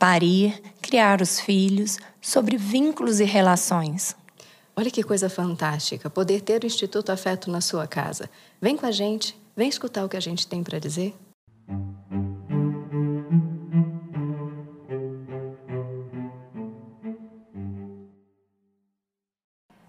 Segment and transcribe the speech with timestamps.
[0.00, 4.16] parir, criar os filhos, sobre vínculos e relações.
[4.74, 8.30] Olha que coisa fantástica poder ter o Instituto Afeto na sua casa.
[8.62, 11.14] Vem com a gente, vem escutar o que a gente tem para dizer.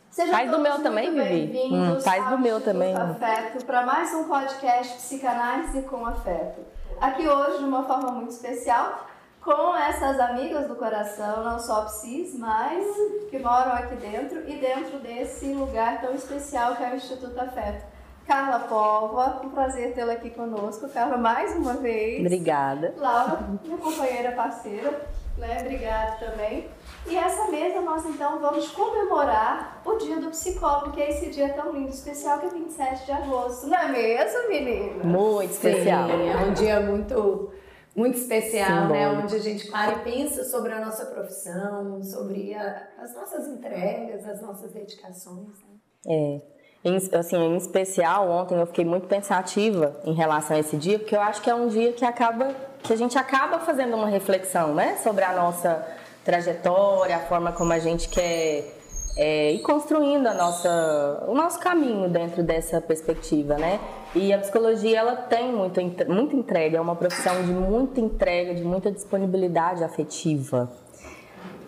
[0.09, 1.73] Sejam faz do meu também, Vivi.
[1.73, 2.93] Hum, faz do meu também.
[2.93, 6.59] Afeto para mais um podcast Psicanálise com Afeto.
[6.99, 9.07] Aqui hoje, de uma forma muito especial,
[9.43, 12.85] com essas amigas do coração, não só psis, mas
[13.29, 17.83] que moram aqui dentro e dentro desse lugar tão especial que é o Instituto Afeto.
[18.27, 20.87] Carla Pova, um prazer tê-la aqui conosco.
[20.89, 22.21] Carla, mais uma vez.
[22.21, 22.93] Obrigada.
[22.97, 25.07] Laura, minha companheira parceira,
[25.37, 25.57] né?
[25.61, 26.67] Obrigada também.
[27.07, 31.49] E essa mesa nós então vamos comemorar o Dia do Psicólogo, que é esse dia
[31.49, 33.67] tão lindo, especial, que é 27 de agosto.
[33.67, 35.03] Não é mesmo, menina?
[35.03, 36.07] Muito especial.
[36.07, 37.51] Sim, é um dia muito
[37.95, 39.09] muito especial, né?
[39.09, 44.25] Onde a gente para e pensa sobre a nossa profissão, sobre a, as nossas entregas,
[44.25, 45.47] as nossas dedicações.
[45.59, 45.75] Né?
[46.07, 46.41] É.
[46.83, 51.15] Em, assim, em especial, ontem eu fiquei muito pensativa em relação a esse dia, porque
[51.15, 54.73] eu acho que é um dia que acaba, que a gente acaba fazendo uma reflexão,
[54.73, 55.85] né, sobre a nossa
[56.25, 58.80] trajetória, a forma como a gente quer
[59.15, 63.79] é, ir construindo a nossa, o nosso caminho dentro dessa perspectiva, né?
[64.15, 68.63] E a psicologia ela tem muito, muita entrega, é uma profissão de muita entrega, de
[68.63, 70.71] muita disponibilidade afetiva.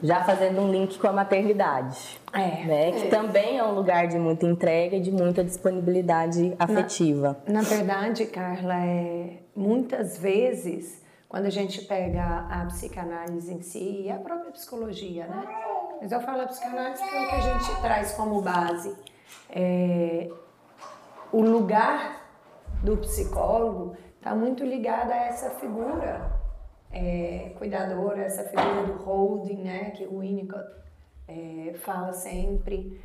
[0.02, 2.92] Já fazendo um link com a maternidade, é, né?
[2.92, 3.10] Que é.
[3.10, 7.38] também é um lugar de muita entrega e de muita disponibilidade afetiva.
[7.48, 11.02] Na, na verdade, Carla, é, muitas vezes
[11.34, 15.44] quando a gente pega a psicanálise em si e a própria psicologia, né?
[16.04, 18.94] Mas eu falo a psicanálise que é o que a gente traz como base.
[19.50, 20.30] É,
[21.32, 22.28] o lugar
[22.84, 26.30] do psicólogo está muito ligada a essa figura
[26.92, 30.70] é, cuidadora, essa figura do holding, né, que o Winnicott
[31.26, 33.02] é, fala sempre,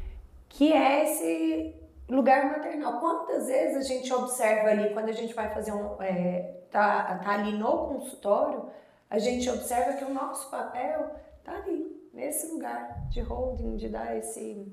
[0.49, 1.77] que é esse
[2.09, 2.99] lugar maternal.
[2.99, 6.03] Quantas vezes a gente observa ali, quando a gente vai fazer um.
[6.03, 8.69] É, tá, tá ali no consultório,
[9.09, 11.13] a gente observa que o nosso papel
[11.45, 14.67] tá ali, nesse lugar de holding, de dar esse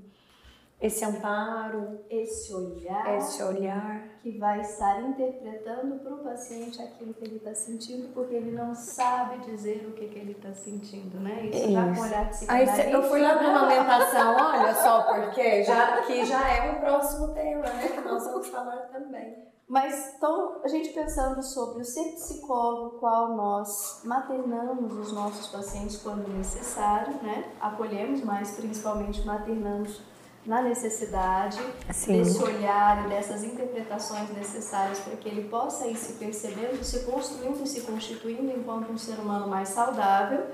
[0.80, 7.24] esse amparo, esse olhar, esse olhar que vai estar interpretando para o paciente aquilo que
[7.24, 11.46] ele está sentindo, porque ele não sabe dizer o que, que ele está sentindo, né?
[11.46, 11.72] Isso, Isso.
[11.72, 16.48] já com olhar Aí eu fui lá para amamentação, olha só, porque já que já
[16.54, 19.55] é um próximo tema, né, que nós vamos falar também.
[19.68, 25.98] Mas então, a gente pensando sobre o ser psicólogo, qual nós maternamos os nossos pacientes
[25.98, 27.52] quando necessário, né?
[27.60, 30.02] Acolhemos, mas principalmente maternamos
[30.46, 31.60] na necessidade
[31.92, 32.20] Sim.
[32.20, 37.64] desse olhar e dessas interpretações necessárias para que ele possa ir se percebendo, se construindo
[37.64, 40.46] e se constituindo enquanto um ser humano mais saudável.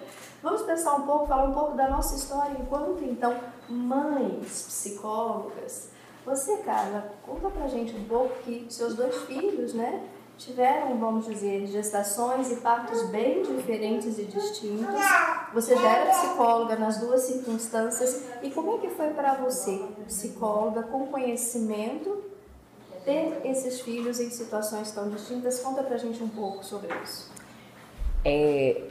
[0.42, 5.92] Vamos pensar um pouco, falar um pouco da nossa história enquanto então mães psicólogas.
[6.26, 10.04] Você, Carla, conta pra gente um pouco que seus dois filhos, né,
[10.38, 15.02] tiveram, vamos dizer, gestações e partos bem diferentes e distintos.
[15.54, 18.24] Você já era psicóloga nas duas circunstâncias.
[18.42, 22.24] E como é que foi para você, psicóloga com conhecimento,
[23.06, 25.60] ter esses filhos em situações tão distintas?
[25.60, 27.32] Conta pra gente um pouco sobre isso.
[28.26, 28.84] É,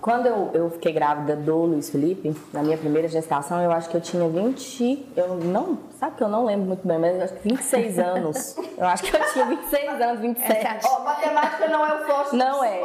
[0.00, 3.96] quando eu, eu fiquei grávida do Luiz Felipe, na minha primeira gestação, eu acho que
[3.96, 5.12] eu tinha 20.
[5.16, 5.78] Eu não.
[5.92, 8.56] Sabe que eu não lembro muito bem, mas eu acho que 26 anos.
[8.76, 10.86] Eu acho que eu tinha 26 anos, 27.
[10.86, 12.80] Ó, oh, matemática não é o forte Não é.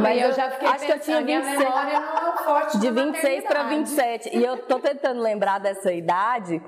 [0.00, 1.58] Mas eu já fiquei acho que eu tinha 26.
[1.58, 4.36] não é o forte de 26 para 27.
[4.36, 6.62] E eu tô tentando lembrar dessa idade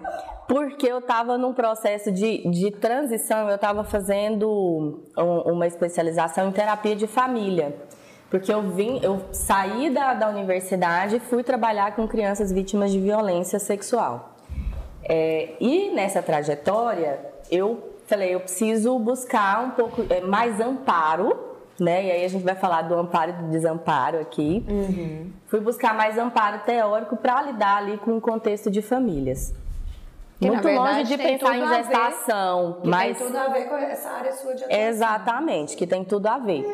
[0.48, 4.50] porque eu estava num processo de, de transição, eu estava fazendo
[5.16, 7.72] um, uma especialização em terapia de família.
[8.30, 13.00] Porque eu vim, eu saí da, da universidade e fui trabalhar com crianças vítimas de
[13.00, 14.36] violência sexual.
[15.02, 17.18] É, e nessa trajetória,
[17.50, 21.36] eu falei, eu preciso buscar um pouco é, mais amparo,
[21.80, 22.06] né?
[22.06, 24.64] E aí a gente vai falar do amparo e do desamparo aqui.
[24.68, 25.32] Uhum.
[25.48, 29.52] Fui buscar mais amparo teórico para lidar ali com o contexto de famílias.
[30.38, 33.76] Que, Muito verdade, longe de pensar em gestação, ver, mas tem tudo a ver com
[33.76, 34.86] essa área sua de atuação.
[34.86, 36.64] Exatamente, que tem tudo a ver.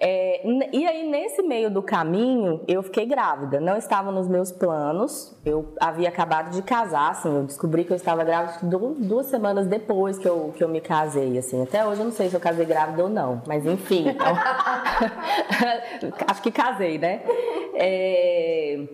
[0.00, 0.42] É,
[0.72, 3.60] e aí, nesse meio do caminho, eu fiquei grávida.
[3.60, 5.34] Não estava nos meus planos.
[5.44, 7.34] Eu havia acabado de casar, assim.
[7.34, 8.58] Eu descobri que eu estava grávida
[8.98, 11.62] duas semanas depois que eu, que eu me casei, assim.
[11.62, 13.42] Até hoje eu não sei se eu casei grávida ou não.
[13.46, 14.08] Mas, enfim.
[14.08, 14.26] Então...
[16.26, 17.22] Acho que casei, né?
[17.74, 18.84] É...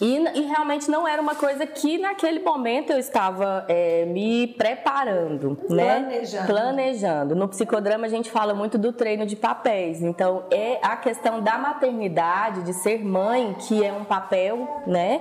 [0.00, 5.56] E, e, realmente não era uma coisa que naquele momento eu estava é, me preparando,
[5.70, 6.00] né?
[6.00, 6.46] Planejando.
[6.46, 7.36] Planejando.
[7.36, 10.02] No psicodrama a gente fala muito do treino de papéis.
[10.02, 15.20] Então é a questão da maternidade, de ser mãe, que é um papel, né?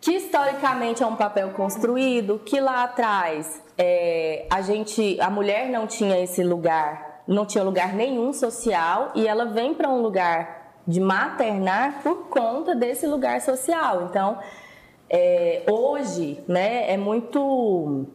[0.00, 5.86] Que historicamente é um papel construído, que lá atrás é, a gente, a mulher não
[5.86, 10.55] tinha esse lugar, não tinha lugar nenhum social e ela vem para um lugar
[10.86, 14.04] de maternar por conta desse lugar social.
[14.04, 14.38] Então,
[15.10, 18.06] é, hoje, né, é muito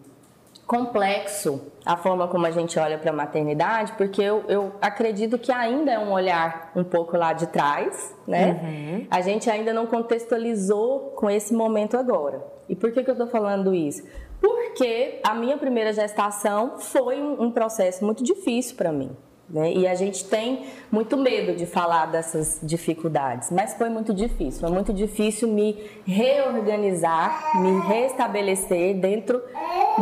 [0.72, 5.52] complexo a forma como a gente olha para a maternidade, porque eu, eu, acredito que
[5.52, 8.62] ainda é um olhar um pouco lá de trás, né?
[8.64, 9.08] Uhum.
[9.12, 12.42] A gente ainda não contextualizou com esse momento agora.
[12.70, 14.04] E por que, que eu estou falando isso?
[14.40, 19.12] Porque a minha primeira gestação foi um, um processo muito difícil para mim.
[19.54, 19.74] Né?
[19.74, 24.62] E a gente tem muito medo de falar dessas dificuldades, mas foi muito difícil.
[24.62, 29.42] Foi muito difícil me reorganizar, me restabelecer dentro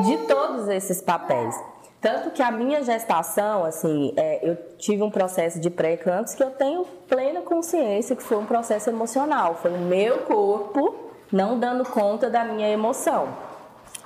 [0.06, 1.56] de todos esses papéis.
[2.00, 6.52] Tanto que a minha gestação, assim, é, eu tive um processo de pré-eclâmpsia que eu
[6.52, 9.56] tenho plena consciência que foi um processo emocional.
[9.56, 10.96] Foi o meu corpo
[11.32, 13.49] não dando conta da minha emoção.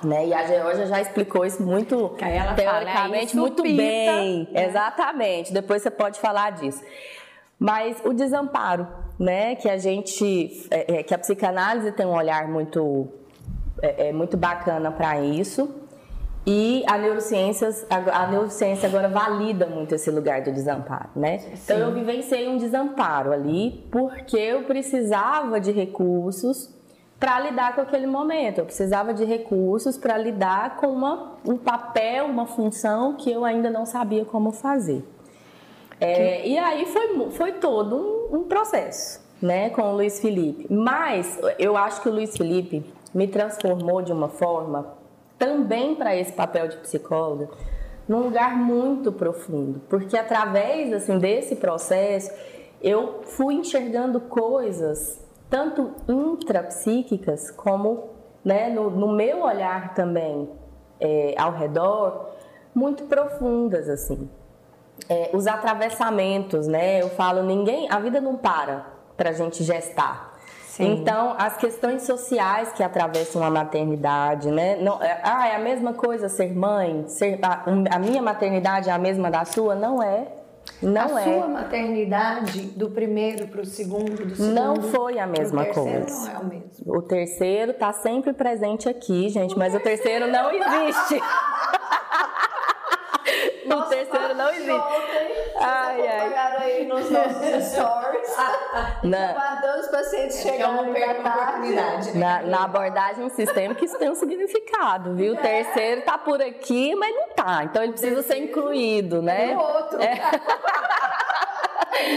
[0.04, 0.28] Né?
[0.28, 2.10] E a Georgia já explicou isso muito
[2.54, 4.48] teoricamente fala, muito bem.
[4.52, 4.66] Né?
[4.66, 5.52] Exatamente.
[5.52, 6.82] Depois você pode falar disso.
[7.58, 8.86] Mas o desamparo,
[9.18, 9.54] né?
[9.54, 13.08] Que a gente, é, é, que a psicanálise tem um olhar muito,
[13.80, 15.82] é, é muito bacana para isso.
[16.46, 21.38] E a neurociências, a, a, neurociência agora valida muito esse lugar do desamparo, né?
[21.38, 21.52] Sim.
[21.64, 26.73] Então eu vivenciei um desamparo ali porque eu precisava de recursos
[27.24, 28.58] para lidar com aquele momento.
[28.58, 33.70] Eu precisava de recursos para lidar com uma, um papel, uma função que eu ainda
[33.70, 35.02] não sabia como fazer.
[35.98, 37.96] É, e aí foi, foi todo
[38.30, 40.66] um, um, processo, né, com o Luiz Felipe.
[40.68, 42.84] Mas eu acho que o Luiz Felipe
[43.14, 44.94] me transformou de uma forma
[45.38, 47.48] também para esse papel de psicóloga
[48.06, 52.30] num lugar muito profundo, porque através assim desse processo
[52.82, 55.23] eu fui enxergando coisas
[55.54, 58.10] tanto intrapsíquicas como
[58.44, 60.50] né, no, no meu olhar também
[61.00, 62.30] é, ao redor,
[62.74, 64.28] muito profundas assim.
[65.08, 67.00] É, os atravessamentos, né?
[67.00, 68.84] Eu falo, ninguém, a vida não para
[69.16, 70.34] para a gente gestar.
[70.66, 70.92] Sim.
[70.92, 74.74] Então, as questões sociais que atravessam a maternidade, né?
[74.82, 77.04] Não, é, ah, é a mesma coisa ser mãe?
[77.06, 77.62] Ser, a,
[77.94, 79.76] a minha maternidade é a mesma da sua?
[79.76, 80.26] Não é.
[80.82, 81.24] Não a é.
[81.24, 84.54] sua maternidade do primeiro para o segundo, do segundo.
[84.54, 86.32] Não foi a mesma coisa.
[86.32, 86.68] Não é o mesmo.
[86.86, 91.20] O terceiro está sempre presente aqui, gente, mas o terceiro não existe.
[93.68, 94.70] Nossa, o terceiro não existe.
[94.70, 96.56] Ontem, ai, ai.
[96.58, 98.36] aí nos nossos stories.
[99.02, 99.18] Não.
[99.18, 101.70] Aguardando os pacientes chegarem na tarde.
[101.70, 102.12] Né?
[102.14, 105.34] Na, na, abordagem sistêmica, isso tem um significado, viu?
[105.34, 105.40] O é.
[105.40, 107.64] terceiro tá por aqui, mas não tá.
[107.64, 109.52] Então ele precisa ser incluído, né?
[109.52, 110.02] É do outro.
[110.02, 110.14] É.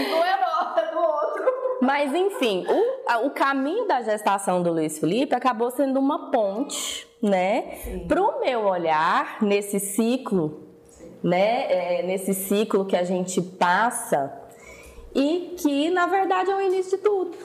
[0.09, 1.77] não é nota, é do outro.
[1.81, 7.77] Mas enfim, o, o caminho da gestação do Luiz Felipe acabou sendo uma ponte, né?
[8.07, 10.66] Para o meu olhar nesse ciclo
[11.27, 14.31] né, é, nesse ciclo que a gente passa
[15.13, 17.37] e que na verdade é o início de tudo.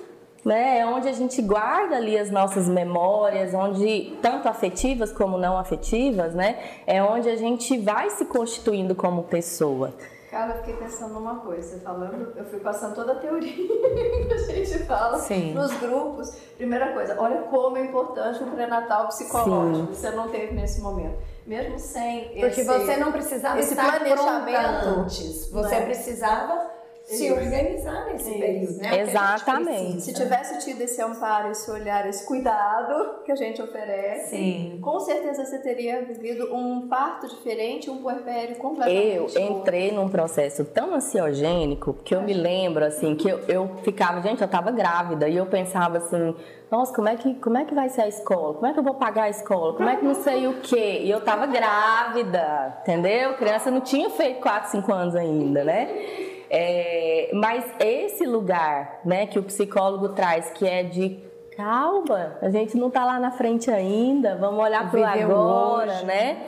[0.44, 0.78] Né?
[0.78, 6.34] É onde a gente guarda ali as nossas memórias, onde tanto afetivas como não afetivas,
[6.34, 6.58] né?
[6.84, 9.94] É onde a gente vai se constituindo como pessoa.
[10.30, 14.32] Cara, eu fiquei pensando numa coisa, você falando, eu fui passando toda a teoria que
[14.32, 15.54] a gente fala Sim.
[15.54, 16.30] nos grupos.
[16.56, 19.94] Primeira coisa, olha como é importante o pré-natal psicológico, Sim.
[19.94, 25.00] você não teve nesse momento mesmo sem Porque esse, você não precisava esse estar planejamento
[25.00, 25.48] antes.
[25.50, 25.84] Você né?
[25.86, 26.70] precisava
[27.04, 28.38] se organizar nesse Isso.
[28.38, 29.00] período, né?
[29.00, 30.02] Exatamente.
[30.02, 34.78] Se tivesse tido esse amparo, esse olhar, esse cuidado que a gente oferece, Sim.
[34.80, 40.64] com certeza você teria vivido um parto diferente, um puerpério completamente Eu entrei num processo
[40.64, 45.28] tão ansiogênico que eu me lembro, assim, que eu, eu ficava, gente, eu tava grávida
[45.28, 46.34] e eu pensava assim,
[46.70, 48.54] nossa, como é, que, como é que vai ser a escola?
[48.54, 49.74] Como é que eu vou pagar a escola?
[49.74, 51.00] Como é que não sei o quê?
[51.02, 53.34] E eu tava grávida, entendeu?
[53.34, 56.21] Criança não tinha feito 4, 5 anos ainda, né?
[56.54, 61.18] É, mas esse lugar, né, que o psicólogo traz, que é de
[61.56, 66.46] calma, a gente não tá lá na frente ainda, vamos olhar pro agora, né?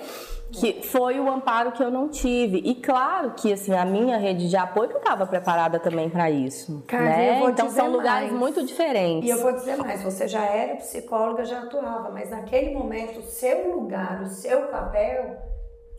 [0.52, 2.58] que foi o amparo que eu não tive.
[2.64, 6.84] E claro que assim, a minha rede de apoio não estava preparada também para isso.
[6.86, 7.42] Cara, né?
[7.48, 8.40] então são lugares mais.
[8.40, 9.28] muito diferentes.
[9.28, 13.22] E eu vou dizer mais, você já era psicóloga, já atuava, mas naquele momento o
[13.22, 15.36] seu lugar, o seu papel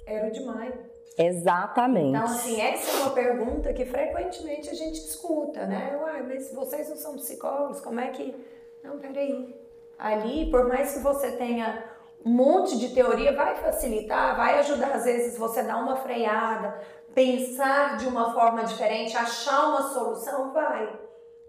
[0.05, 0.71] era o de mãe.
[1.17, 2.09] Exatamente.
[2.09, 5.97] Então, assim, essa é uma pergunta que frequentemente a gente escuta, né?
[6.01, 8.35] Uai, mas vocês não são psicólogos, como é que.
[8.83, 9.55] Não, peraí.
[9.97, 11.85] Ali, por mais que você tenha
[12.25, 16.81] um monte de teoria, vai facilitar, vai ajudar, às vezes, você dar uma freada,
[17.13, 20.99] pensar de uma forma diferente, achar uma solução, vai.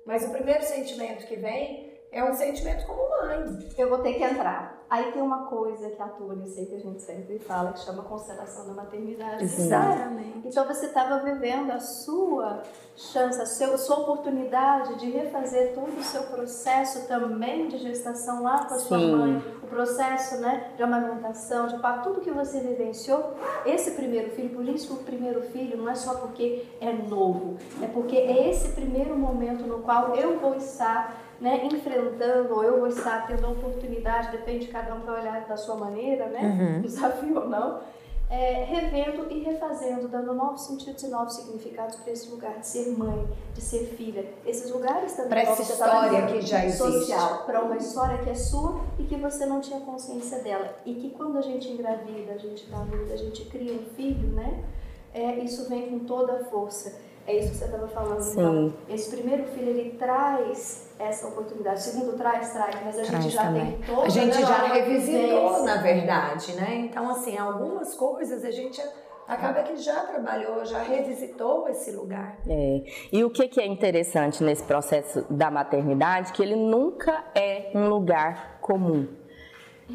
[0.04, 3.68] Mas o primeiro sentimento que vem é um sentimento como mãe.
[3.76, 4.76] Eu vou ter que entrar.
[4.88, 8.04] Aí tem uma coisa que atua nisso aí que a gente sempre fala, que chama
[8.04, 9.42] constelação da maternidade.
[9.42, 10.46] Exatamente.
[10.46, 12.62] Então você estava vivendo a sua
[12.94, 18.42] chance, a seu- a sua oportunidade de refazer todo o seu processo também de gestação
[18.44, 19.16] lá com a sua Sim.
[19.16, 23.34] mãe, o processo né, de amamentação, de parto, tudo que você vivenciou.
[23.66, 27.56] Esse primeiro filho, por isso que o primeiro filho não é só porque é novo,
[27.82, 32.78] é porque é esse primeiro momento no qual eu vou estar né, enfrentando, ou eu
[32.78, 36.80] vou estar tendo a oportunidade, depende de cada um para olhar da sua maneira, né?
[36.82, 37.80] Desafio ou não.
[38.28, 42.88] é, revendo e refazendo, dando novos sentidos e novos significados para esse lugar de ser
[42.88, 43.24] mãe,
[43.54, 44.24] de ser filha.
[44.44, 46.82] Esses lugares também Pra essa história que já existe.
[46.82, 50.74] social, para uma história que é sua e que você não tinha consciência dela.
[50.84, 54.28] E que quando a gente engravida, a gente dá vida, a gente cria um filho,
[54.32, 54.64] né?
[55.14, 56.98] É, isso vem com toda a força.
[57.28, 58.22] É isso que você estava falando.
[58.22, 58.32] Sim.
[58.32, 61.82] Então, esse primeiro filho, ele traz essa oportunidade.
[61.82, 63.72] Segundo traz, traz, mas a gente Traz já também.
[63.72, 66.76] tem toda A gente já revisitou, na verdade, né?
[66.76, 68.80] Então, assim, algumas coisas a gente
[69.28, 72.38] acaba que já trabalhou, já revisitou esse lugar.
[72.48, 72.82] É.
[73.12, 76.32] E o que, que é interessante nesse processo da maternidade?
[76.32, 79.06] Que ele nunca é um lugar comum.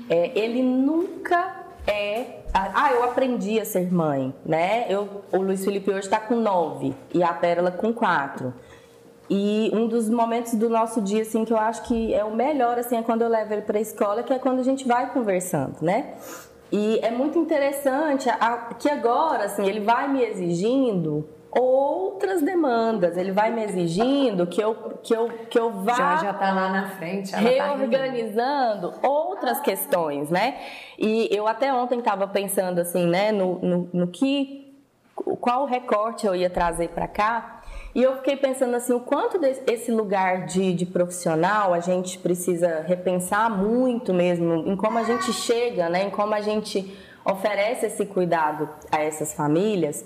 [0.10, 2.42] É, ele nunca é.
[2.54, 4.86] Ah, eu aprendi a ser mãe, né?
[4.90, 8.54] Eu, o Luiz Felipe hoje está com nove e a Pérola com quatro.
[9.30, 12.78] E um dos momentos do nosso dia, assim, que eu acho que é o melhor,
[12.78, 15.10] assim, é quando eu levo ele para a escola, que é quando a gente vai
[15.14, 16.16] conversando, né?
[16.72, 23.32] E é muito interessante a- que agora, assim, ele vai me exigindo outras demandas, ele
[23.34, 24.74] vai me exigindo que eu,
[25.04, 30.30] que eu, que eu vá Já já tá lá na frente, tá reorganizando outras questões,
[30.30, 30.58] né?
[30.98, 34.74] E eu até ontem estava pensando assim, né, no, no, no que,
[35.16, 37.61] qual recorte eu ia trazer para cá.
[37.94, 42.84] E eu fiquei pensando assim, o quanto esse lugar de, de profissional a gente precisa
[42.88, 48.06] repensar muito mesmo em como a gente chega, né, em como a gente oferece esse
[48.06, 50.06] cuidado a essas famílias,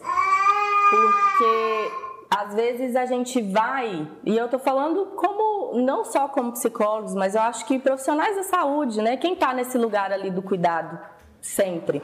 [0.89, 1.92] porque
[2.30, 7.36] às vezes a gente vai, e eu tô falando como não só como psicólogos, mas
[7.36, 9.15] eu acho que profissionais da saúde, né?
[9.15, 11.00] Quem tá nesse lugar ali do cuidado
[11.39, 12.01] sempre.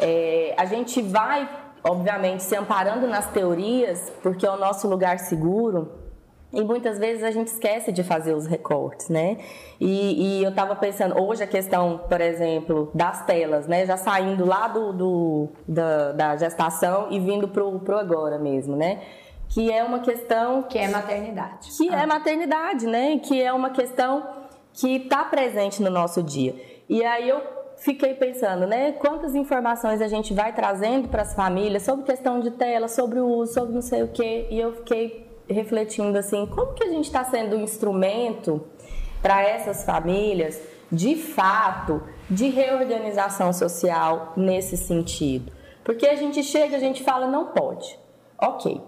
[0.00, 1.48] É, a gente vai,
[1.84, 5.92] obviamente, se amparando nas teorias, porque é o nosso lugar seguro.
[6.50, 9.36] E muitas vezes a gente esquece de fazer os recortes, né?
[9.78, 13.84] E, e eu estava pensando, hoje a questão, por exemplo, das telas, né?
[13.84, 19.02] Já saindo lá do, do- da, da gestação e vindo pro, pro agora mesmo, né?
[19.50, 21.68] Que é uma questão Que é maternidade.
[21.76, 23.18] que é maternidade, né?
[23.18, 24.26] Que é uma questão
[24.72, 26.54] que está presente no nosso dia.
[26.88, 27.42] E aí eu
[27.78, 28.92] fiquei pensando, né?
[28.92, 33.26] Quantas informações a gente vai trazendo para as famílias sobre questão de tela, sobre o
[33.26, 34.46] uso, sobre não sei o quê.
[34.50, 38.64] E eu fiquei refletindo assim, como que a gente está sendo um instrumento
[39.22, 45.52] para essas famílias, de fato, de reorganização social nesse sentido?
[45.84, 47.98] Porque a gente chega, a gente fala, não pode.
[48.38, 48.80] Ok.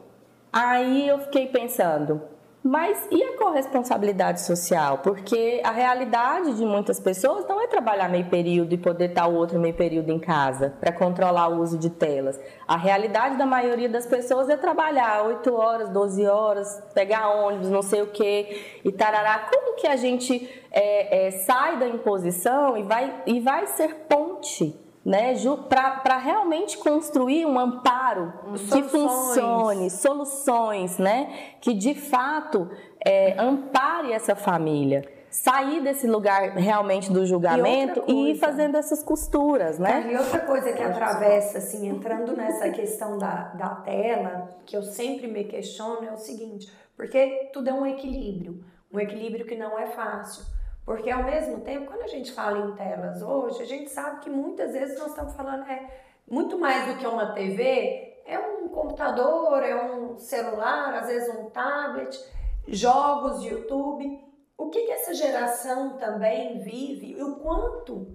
[0.53, 2.21] Aí eu fiquei pensando,
[2.63, 4.99] mas e a corresponsabilidade social?
[4.99, 9.35] Porque a realidade de muitas pessoas não é trabalhar meio período e poder estar o
[9.35, 12.39] outro meio período em casa para controlar o uso de telas.
[12.69, 17.83] A realidade da maioria das pessoas é trabalhar 8 horas, 12 horas, pegar ônibus, não
[17.83, 19.51] sei o que e tarará.
[19.51, 24.80] Como que a gente é, é, sai da imposição e vai, e vai ser ponte?
[25.03, 25.35] Né,
[25.69, 28.91] para realmente construir um amparo que Soluções.
[28.91, 31.55] funcione, soluções, né?
[31.59, 32.71] Que de fato
[33.05, 35.03] é, ampare essa família.
[35.31, 40.11] Sair desse lugar realmente do julgamento outra e, ir fazendo essas costuras, né?
[40.13, 45.29] E outra coisa que atravessa, assim, entrando nessa questão da, da tela, que eu sempre
[45.29, 49.87] me questiono, é o seguinte, porque tudo é um equilíbrio, um equilíbrio que não é
[49.87, 50.45] fácil.
[50.91, 54.29] Porque ao mesmo tempo, quando a gente fala em telas hoje, a gente sabe que
[54.29, 55.89] muitas vezes nós estamos falando é
[56.29, 61.49] muito mais do que uma TV, é um computador, é um celular, às vezes um
[61.51, 62.19] tablet,
[62.67, 64.21] jogos, YouTube.
[64.59, 68.09] O que, que essa geração também vive e o quanto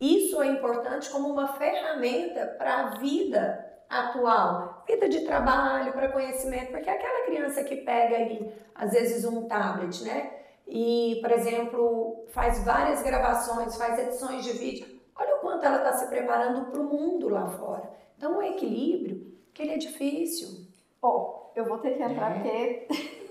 [0.00, 6.72] Isso é importante como uma ferramenta para a vida atual, vida de trabalho, para conhecimento,
[6.72, 10.45] porque aquela criança que pega ali, às vezes, um tablet, né?
[10.66, 15.92] E, por exemplo, faz várias gravações, faz edições de vídeo, olha o quanto ela está
[15.92, 17.88] se preparando para o mundo lá fora.
[18.16, 20.66] Então, o equilíbrio, que ele é difícil.
[21.00, 22.34] Bom, eu vou ter que entrar é.
[22.34, 23.16] porque...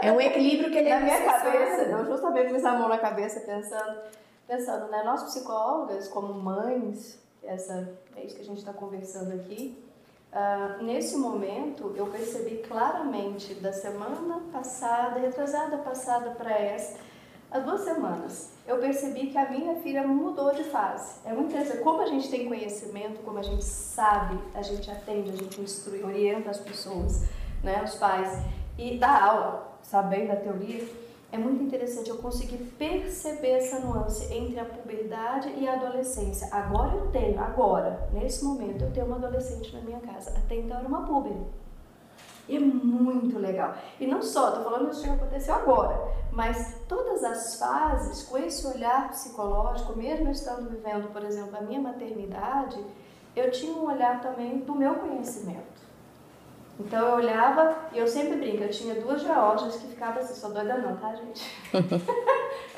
[0.00, 2.98] É um equilíbrio que ele é Na minha cabeça, eu justamente pus a mão na
[2.98, 4.00] cabeça pensando,
[4.46, 5.02] pensando, né?
[5.02, 9.76] Nós psicólogas, como mães, essa, é isso que a gente está conversando aqui,
[10.30, 16.98] Uh, nesse momento, eu percebi claramente da semana passada, retrasada passada para essa,
[17.50, 21.20] as duas semanas, eu percebi que a minha filha mudou de fase.
[21.24, 21.82] É muito interessante.
[21.82, 26.04] Como a gente tem conhecimento, como a gente sabe, a gente atende, a gente instrui,
[26.04, 27.24] orienta as pessoas,
[27.64, 28.30] né, os pais,
[28.76, 30.86] e dá aula, sabendo a teoria
[31.30, 36.48] é muito interessante eu conseguir perceber essa nuance entre a puberdade e a adolescência.
[36.50, 40.30] Agora eu tenho, agora, nesse momento, eu tenho uma adolescente na minha casa.
[40.30, 41.36] Até então era uma puber.
[42.48, 43.74] E é muito legal.
[44.00, 46.00] E não só, estou falando isso que aconteceu agora,
[46.32, 51.80] mas todas as fases, com esse olhar psicológico, mesmo estando vivendo, por exemplo, a minha
[51.80, 52.82] maternidade,
[53.36, 55.77] eu tinha um olhar também do meu conhecimento.
[56.78, 60.48] Então eu olhava e eu sempre brinco, eu tinha duas geórgias que ficavam assim, só
[60.48, 61.44] doida não, tá, gente?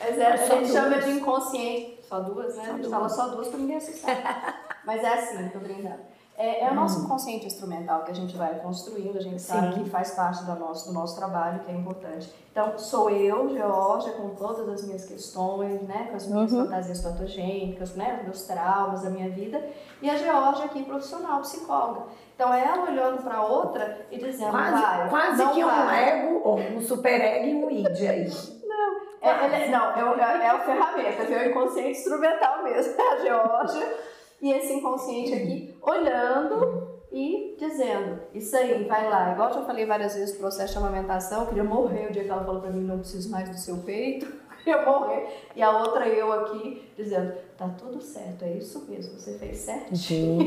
[0.00, 2.64] Mas é, a gente chama de inconsciente, só duas, né?
[2.64, 2.92] Só a gente duas.
[2.92, 4.80] fala só duas pra ninguém assustar.
[4.84, 6.00] Mas é assim, tô brincando.
[6.36, 7.08] É, é o nosso hum.
[7.08, 9.52] consciente instrumental que a gente vai construindo, a gente Sim.
[9.52, 12.32] sabe que faz parte do nosso, do nosso trabalho, que é importante.
[12.50, 16.64] Então, sou eu, Georgia, com todas as minhas questões, né, com as minhas uhum.
[16.64, 19.62] fantasias patogênicas, né, meus traumas da minha vida,
[20.00, 22.04] e a Georgia aqui, profissional, psicóloga.
[22.34, 25.86] Então, ela olhando para outra e dizendo, quase, vai, Quase que vai.
[25.86, 28.30] um ego, ou um super ego e um id aí.
[28.70, 33.16] Não, é, é, não, é, é, é a ferramenta, é o inconsciente instrumental mesmo, a
[33.18, 33.98] Georgia
[34.40, 39.32] e esse inconsciente aqui olhando e dizendo, isso aí, vai lá.
[39.32, 42.24] Igual eu já falei várias vezes, o processo de amamentação, eu queria morrer o dia
[42.24, 45.26] que ela falou para mim, não preciso mais do seu peito, eu queria morrer.
[45.56, 50.38] E a outra eu aqui, dizendo, tá tudo certo, é isso mesmo, você fez certinho.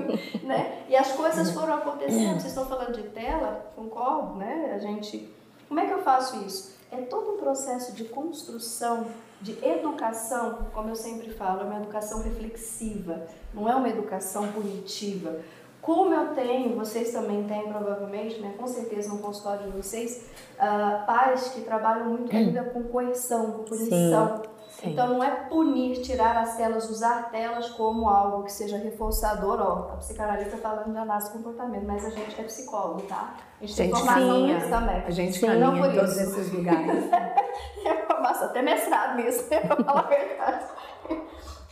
[0.44, 0.84] né?
[0.88, 4.72] E as coisas foram acontecendo, vocês estão falando de tela, concordo, né?
[4.74, 5.30] A gente,
[5.68, 6.77] como é que eu faço isso?
[6.90, 9.06] É todo um processo de construção
[9.40, 13.22] de educação, como eu sempre falo, é uma educação reflexiva,
[13.54, 15.40] não é uma educação punitiva.
[15.80, 21.06] Como eu tenho, vocês também têm provavelmente, né, com certeza no consultório de vocês, uh,
[21.06, 24.42] pais que trabalham muito ainda com coerção, com punição.
[24.42, 24.57] Sim.
[24.80, 24.92] Sim.
[24.92, 29.60] Então não é punir, tirar as telas, usar telas como algo que seja reforçador.
[29.60, 33.34] Ó, a psicanalista tá falando de análise de comportamento, mas a gente é psicólogo, tá?
[33.60, 34.96] A gente, tem formação nisso também.
[35.04, 36.30] A gente sim, não por todos isso.
[36.30, 37.04] esses lugares.
[37.84, 40.64] é formação, até mestrado nisso, né, pra falar a verdade.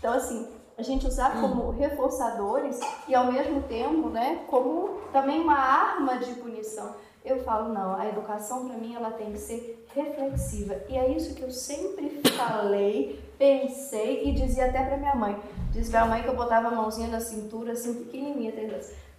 [0.01, 5.57] Então, assim, a gente usar como reforçadores e ao mesmo tempo, né, como também uma
[5.57, 6.92] arma de punição.
[7.27, 10.81] Eu falo, não, a educação para mim ela tem que ser reflexiva.
[10.89, 15.37] E é isso que eu sempre falei, pensei e dizia até para minha mãe.
[15.73, 18.53] Diz minha mãe que eu botava a mãozinha na cintura, assim, pequenininha,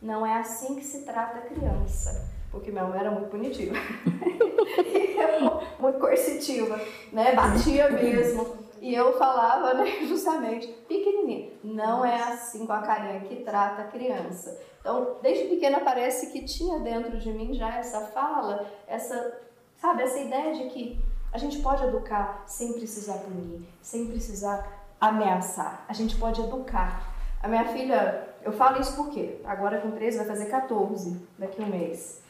[0.01, 2.31] não é assim que se trata a criança.
[2.49, 3.75] Porque minha mãe era muito punitiva.
[5.77, 6.79] muito coercitiva,
[7.11, 7.35] né?
[7.35, 8.67] Batia mesmo.
[8.81, 13.87] E eu falava, né, justamente, pequenininha, não é assim com a carinha que trata a
[13.87, 14.59] criança.
[14.87, 19.37] Então, desde pequena parece que tinha dentro de mim já essa fala, essa,
[19.75, 20.97] sabe, essa ideia de que
[21.33, 24.65] a gente pode educar sem precisar punir, sem precisar
[24.97, 25.83] ameaçar.
[25.89, 27.05] A gente pode educar.
[27.43, 31.65] A minha filha, eu falo isso porque agora com 13 vai fazer 14 daqui a
[31.65, 32.21] um mês.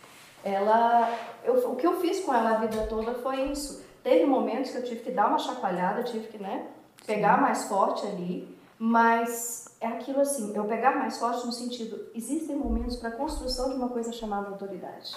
[0.43, 3.85] Ela, eu, o que eu fiz com ela a vida toda foi isso.
[4.03, 6.65] Teve momentos que eu tive que dar uma chacoalhada, tive que, né,
[7.05, 7.41] pegar Sim.
[7.41, 12.95] mais forte ali, mas é aquilo assim, eu pegar mais forte no sentido, existem momentos
[12.97, 15.15] para a construção de uma coisa chamada autoridade.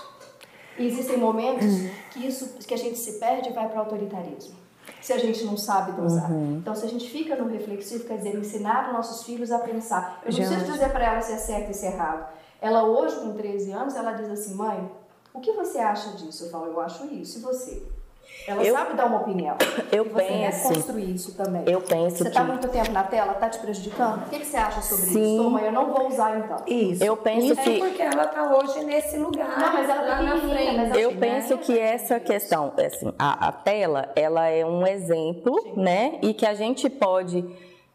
[0.79, 1.91] E existem momentos uhum.
[2.13, 4.55] que isso que a gente se perde e vai para o autoritarismo.
[5.01, 6.31] Se a gente não sabe dosar.
[6.31, 6.59] Uhum.
[6.59, 10.21] Então, se a gente fica no reflexivo, quer dizer, ensinar os nossos filhos a pensar.
[10.25, 12.33] Eu não preciso dizer para ela se é certo e se é errado.
[12.61, 14.91] Ela hoje, com 13 anos, ela diz assim, mãe,
[15.33, 16.45] o que você acha disso?
[16.45, 17.39] Eu falo, eu acho isso.
[17.39, 17.83] E você?
[18.47, 19.57] Ela eu, sabe dar uma opinião.
[19.93, 20.63] Eu e você penso.
[20.69, 21.63] Deve construir isso também.
[21.67, 24.23] Eu penso Você está muito tempo na tela, está te prejudicando?
[24.23, 25.35] O que, que você acha sobre Sim.
[25.35, 25.51] isso?
[25.51, 26.57] Mãe, eu não vou usar então.
[26.67, 27.05] Isso.
[27.05, 27.77] Eu penso isso que.
[27.77, 29.59] É porque ela está hoje nesse lugar.
[29.59, 30.99] Não, mas ela está na frente.
[30.99, 35.73] Eu penso que essa questão, assim, a, a, tela, ela é um exemplo, Sim.
[35.77, 36.19] né?
[36.23, 37.45] E que a gente pode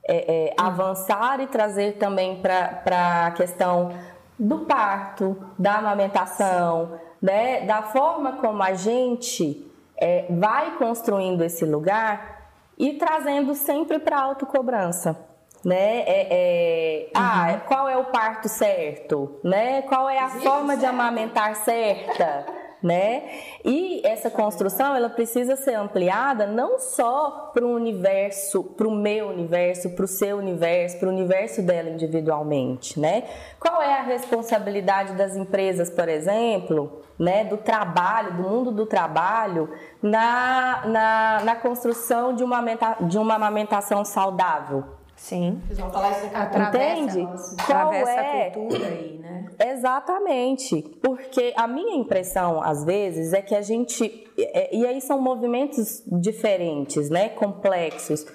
[0.07, 3.91] é, é, avançar e trazer também para a questão
[4.37, 7.61] do parto, da amamentação, né?
[7.61, 9.65] Da forma como a gente
[9.97, 15.17] é, vai construindo esse lugar e trazendo sempre para a autocobrança,
[15.63, 15.99] né?
[16.01, 17.55] É, é, ah, uhum.
[17.55, 19.81] Ah, qual é o parto certo, né?
[19.83, 20.79] Qual é a Existe forma certo.
[20.79, 22.64] de amamentar certa?
[22.81, 23.23] Né?
[23.63, 29.29] E essa construção ela precisa ser ampliada não só para o universo, para o meu
[29.29, 33.23] universo, para o seu universo, para o universo dela individualmente, né?
[33.59, 39.69] Qual é a responsabilidade das empresas, por exemplo, né, do trabalho, do mundo do trabalho,
[40.01, 42.63] na, na, na construção de uma,
[43.01, 44.94] de uma amamentação saudável?
[45.15, 45.61] Sim.
[45.65, 47.27] Vocês vão falar isso daqui a Entende?
[47.65, 48.47] Qual é?
[48.47, 49.45] a cultura aí, né?
[49.59, 50.81] Exatamente.
[51.01, 54.27] Porque a minha impressão, às vezes, é que a gente.
[54.37, 57.29] É, e aí são movimentos diferentes, né?
[57.29, 58.25] Complexos.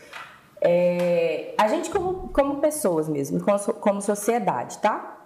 [0.60, 5.18] É, a gente, como, como pessoas mesmo, como, como sociedade, tá?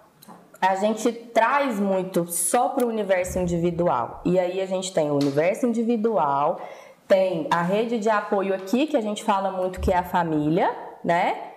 [0.61, 4.21] A gente traz muito só para o universo individual.
[4.25, 6.59] E aí a gente tem o universo individual,
[7.07, 10.73] tem a rede de apoio aqui, que a gente fala muito que é a família,
[11.05, 11.51] né?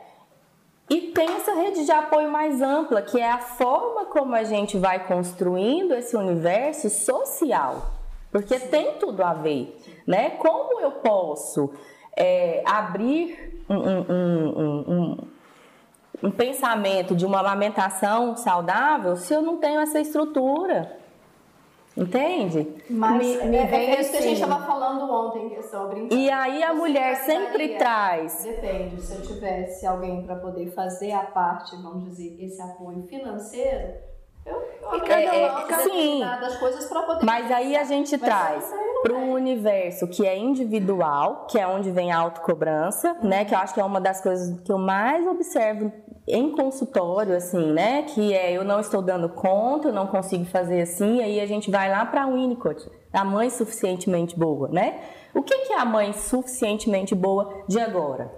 [0.90, 4.78] E tem essa rede de apoio mais ampla, que é a forma como a gente
[4.78, 7.90] vai construindo esse universo social.
[8.30, 9.74] Porque tem tudo a ver,
[10.06, 10.30] né?
[10.30, 11.72] Como eu posso
[12.14, 15.18] é, abrir um, um, um,
[16.22, 20.97] um, pensamento de uma amamentação saudável se eu não tenho essa estrutura?
[21.98, 22.76] Entende?
[22.88, 24.10] Mas me, me é, vem é isso assim.
[24.10, 24.66] que a gente estava assim.
[24.66, 26.14] falando ontem em questão brincando.
[26.14, 28.44] E aí a mulher sempre traz.
[28.44, 33.94] Depende, se eu tivesse alguém para poder fazer a parte, vamos dizer, esse apoio financeiro,
[34.46, 37.26] eu, eu é, é, sim, das coisas para poder.
[37.26, 41.90] Mas aí a gente Mas traz para um universo que é individual, que é onde
[41.90, 43.28] vem a autocobrança, uhum.
[43.28, 43.44] né?
[43.44, 45.92] Que eu acho que é uma das coisas que eu mais observo
[46.30, 48.02] em consultório, assim, né?
[48.02, 51.70] Que é eu não estou dando conta, eu não consigo fazer assim, aí a gente
[51.70, 55.00] vai lá para a Winnicott, a mãe suficientemente boa, né?
[55.34, 58.30] O que, que é a mãe suficientemente boa de agora?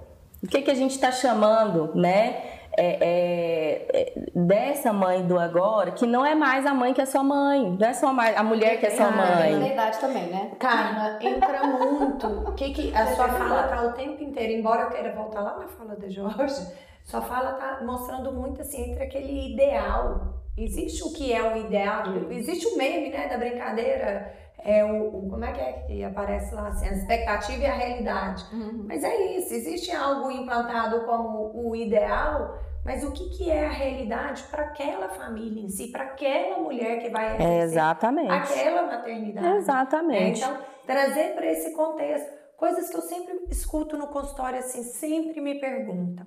[0.42, 2.42] O que, que a gente está chamando, né?
[2.78, 7.04] É, é, é, dessa mãe do agora, que não é mais a mãe que é
[7.04, 9.58] sua mãe, não é só a mulher que é sua mãe.
[9.58, 10.52] Na idade também, né?
[10.58, 12.26] Carla, entra muito.
[12.48, 15.58] O que que a sua fala tá o tempo inteiro, embora eu queira voltar lá
[15.58, 16.64] na fala da Jorge,
[17.10, 20.40] sua fala tá mostrando muito assim entre aquele ideal.
[20.56, 25.30] Existe o que é o ideal, existe o meme, né, da brincadeira, é o, o,
[25.30, 28.44] como é que é que aparece lá assim, a expectativa e a realidade.
[28.52, 28.84] Uhum.
[28.86, 33.70] Mas é isso, existe algo implantado como o ideal, mas o que, que é a
[33.70, 38.30] realidade para aquela família em si, para aquela mulher que vai exercer é exatamente.
[38.30, 39.56] aquela maternidade.
[39.56, 40.42] Exatamente.
[40.42, 45.40] É, então, trazer para esse contexto coisas que eu sempre escuto no consultório assim, sempre
[45.40, 46.26] me perguntam.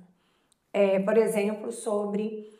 [0.74, 2.52] É, por exemplo, sobre.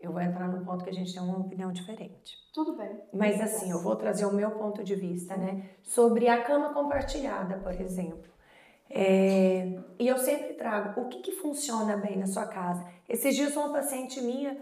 [0.00, 2.36] Eu vou entrar num ponto que a gente tem uma opinião diferente.
[2.52, 3.00] Tudo bem.
[3.12, 5.70] Mas assim, eu vou trazer o meu ponto de vista, né?
[5.82, 8.30] Sobre a cama compartilhada, por exemplo.
[8.90, 12.84] É, e eu sempre trago o que, que funciona bem na sua casa.
[13.08, 14.58] Esses dias, uma paciente minha,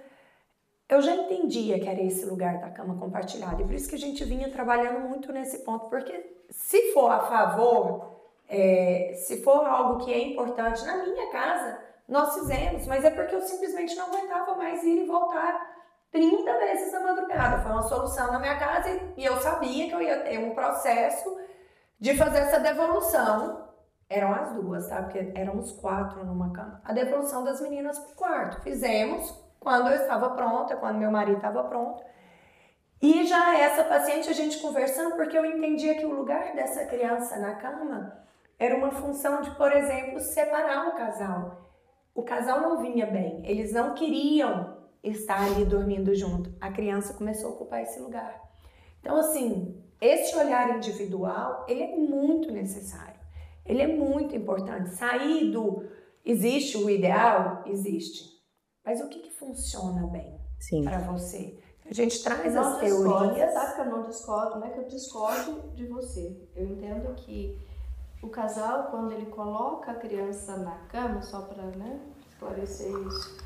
[0.89, 3.61] eu já entendia que era esse lugar da cama compartilhada.
[3.63, 5.87] E por isso que a gente vinha trabalhando muito nesse ponto.
[5.89, 8.13] Porque se for a favor,
[8.49, 13.35] é, se for algo que é importante na minha casa, nós fizemos, mas é porque
[13.35, 15.67] eu simplesmente não aguentava mais ir e voltar
[16.11, 17.63] 30 vezes na madrugada.
[17.63, 21.35] Foi uma solução na minha casa e eu sabia que eu ia ter um processo
[21.99, 23.67] de fazer essa devolução.
[24.11, 25.01] Eram as duas, tá?
[25.03, 26.83] Porque éramos quatro numa cama.
[26.85, 28.61] A devolução das meninas pro quarto.
[28.61, 32.05] Fizemos quando eu estava pronta, quando meu marido estava pronto.
[33.01, 37.39] E já essa paciente, a gente conversando, porque eu entendia que o lugar dessa criança
[37.39, 38.23] na cama
[38.59, 41.72] era uma função de, por exemplo, separar o casal
[42.15, 46.55] o casal não vinha bem, eles não queriam estar ali dormindo junto.
[46.61, 48.41] A criança começou a ocupar esse lugar.
[49.01, 53.21] Então, assim, esse olhar individual, ele é muito necessário.
[53.65, 54.91] Ele é muito importante.
[54.91, 55.85] Sair do
[56.25, 58.31] existe o ideal, existe.
[58.85, 60.39] Mas o que, que funciona bem
[60.85, 61.59] para você?
[61.89, 63.51] A gente traz não as teorias.
[63.51, 66.49] Você sabe que eu não discordo, não é que eu discordo de você.
[66.55, 67.61] Eu entendo que
[68.23, 71.99] o casal, quando ele coloca a criança na cama, só para né,
[72.31, 73.37] esclarecer isso,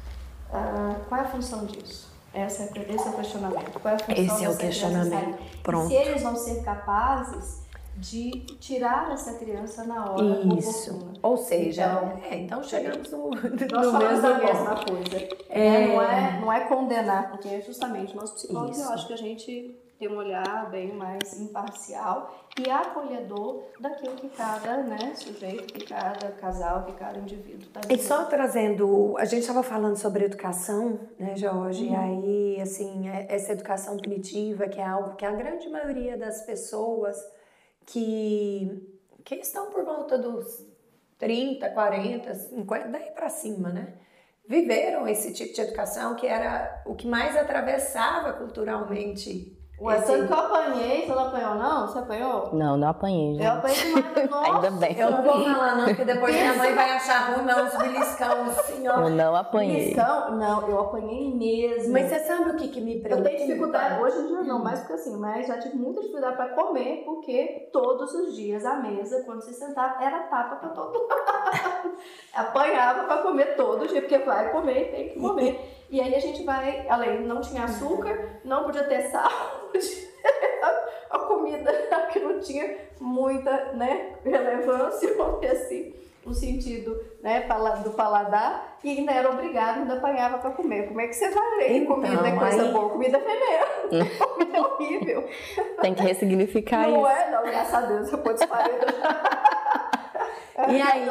[0.51, 2.15] uh, qual é a função disso?
[2.35, 3.81] Essa é, esse é o questionamento.
[3.81, 5.39] Qual é a função esse é o questionamento.
[5.63, 5.89] Pronto.
[5.89, 7.65] Se eles vão ser capazes
[7.97, 10.23] de tirar essa criança na hora
[10.59, 10.91] Isso.
[10.91, 11.19] Oportuna.
[11.23, 15.29] Ou seja, então, é, então chegamos no, nós no mesmo a mesma coisa.
[15.49, 15.87] É...
[15.87, 19.75] Não, é, não é condenar, porque é justamente nós psicólogos, eu acho que a gente
[19.99, 26.33] ter um olhar bem mais imparcial e acolhedor daquilo que cada né, sujeito, que cada
[26.33, 31.37] casal, que cada indivíduo está E só trazendo, a gente estava falando sobre educação, né,
[31.37, 31.87] Jorge?
[31.87, 31.93] Uhum.
[31.93, 36.43] E aí, assim, é, essa educação primitiva, que é algo que a grande maioria das
[36.43, 37.17] pessoas
[37.87, 40.67] que, que estão por volta dos
[41.19, 43.95] 30, 40, 50, daí para cima, né?
[44.49, 50.27] viveram esse tipo de educação que era o que mais atravessava culturalmente Ué, esse- tanto
[50.27, 51.87] que eu apanhei, você não apanhou não?
[51.87, 52.49] Você apanhou?
[52.55, 53.55] Não, não apanhei, Eu já.
[53.59, 54.55] apanhei demais, nossa.
[54.55, 54.99] Ainda bem.
[54.99, 58.43] Eu não vou falar não, porque depois minha mãe vai achar ruim, mas uns beliscão
[58.45, 59.01] assim, ó.
[59.03, 59.77] Eu não apanhei.
[59.81, 60.31] Beliscão?
[60.37, 61.93] Não, eu apanhei mesmo.
[61.93, 63.29] Mas você sabe o que, que me Eu preocupa?
[63.29, 66.49] tenho dificuldade, hoje em dia não, mais porque assim, mas já tive muita dificuldade para
[66.55, 71.97] comer, porque todos os dias à mesa, quando se sentava, era tapa para todo lado.
[72.35, 75.76] Apanhava para comer todo dia, porque vai comer, tem que comer.
[75.89, 79.31] E aí a gente vai, além, não tinha açúcar, não podia ter sal,
[79.73, 80.07] podia-
[81.11, 81.73] a comida
[82.13, 85.95] que não tinha muita né, relevância, vamos dizer assim,
[86.25, 87.47] no sentido né,
[87.85, 90.89] do paladar, e ainda era obrigado, ainda apanhava para comer.
[90.89, 91.77] Como é que você vai ler?
[91.77, 95.29] Então, comida é coisa aí- boa, comida é veneno, comida é horrível.
[95.81, 97.07] Tem que ressignificar Não isso.
[97.07, 98.69] é, não, graças a Deus, eu pode parar.
[100.69, 101.07] E aí,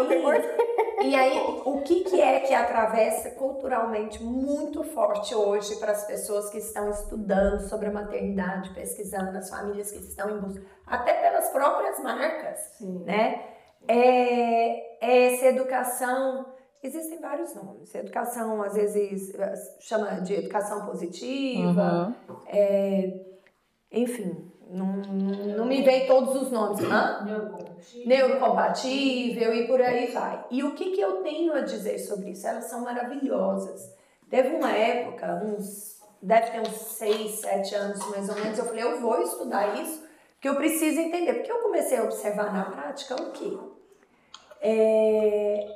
[1.01, 6.49] e aí, o que, que é que atravessa culturalmente muito forte hoje para as pessoas
[6.49, 11.49] que estão estudando sobre a maternidade, pesquisando nas famílias que estão em busca, até pelas
[11.49, 13.03] próprias marcas, Sim.
[13.05, 13.43] né?
[13.88, 16.45] É, é essa educação.
[16.84, 17.93] Existem vários nomes.
[17.95, 19.34] Educação, às vezes,
[19.79, 22.36] chama de educação positiva, Uhum.
[22.47, 23.19] é,
[23.91, 24.88] enfim, não,
[25.58, 26.84] não me vem todos os nomes.
[26.84, 27.25] Hã?
[28.05, 30.45] Neurocompatível e por aí vai.
[30.51, 32.47] E o que, que eu tenho a dizer sobre isso?
[32.47, 33.93] Elas são maravilhosas.
[34.29, 38.83] Teve uma época, uns, deve ter uns 6, 7 anos mais ou menos, eu falei,
[38.83, 41.35] eu vou estudar isso, porque eu preciso entender.
[41.35, 43.57] Porque eu comecei a observar na prática o quê?
[44.61, 45.67] É,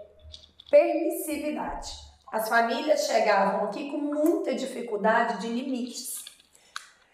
[0.69, 1.91] permissividade.
[2.31, 6.23] As famílias chegavam aqui com muita dificuldade de limites.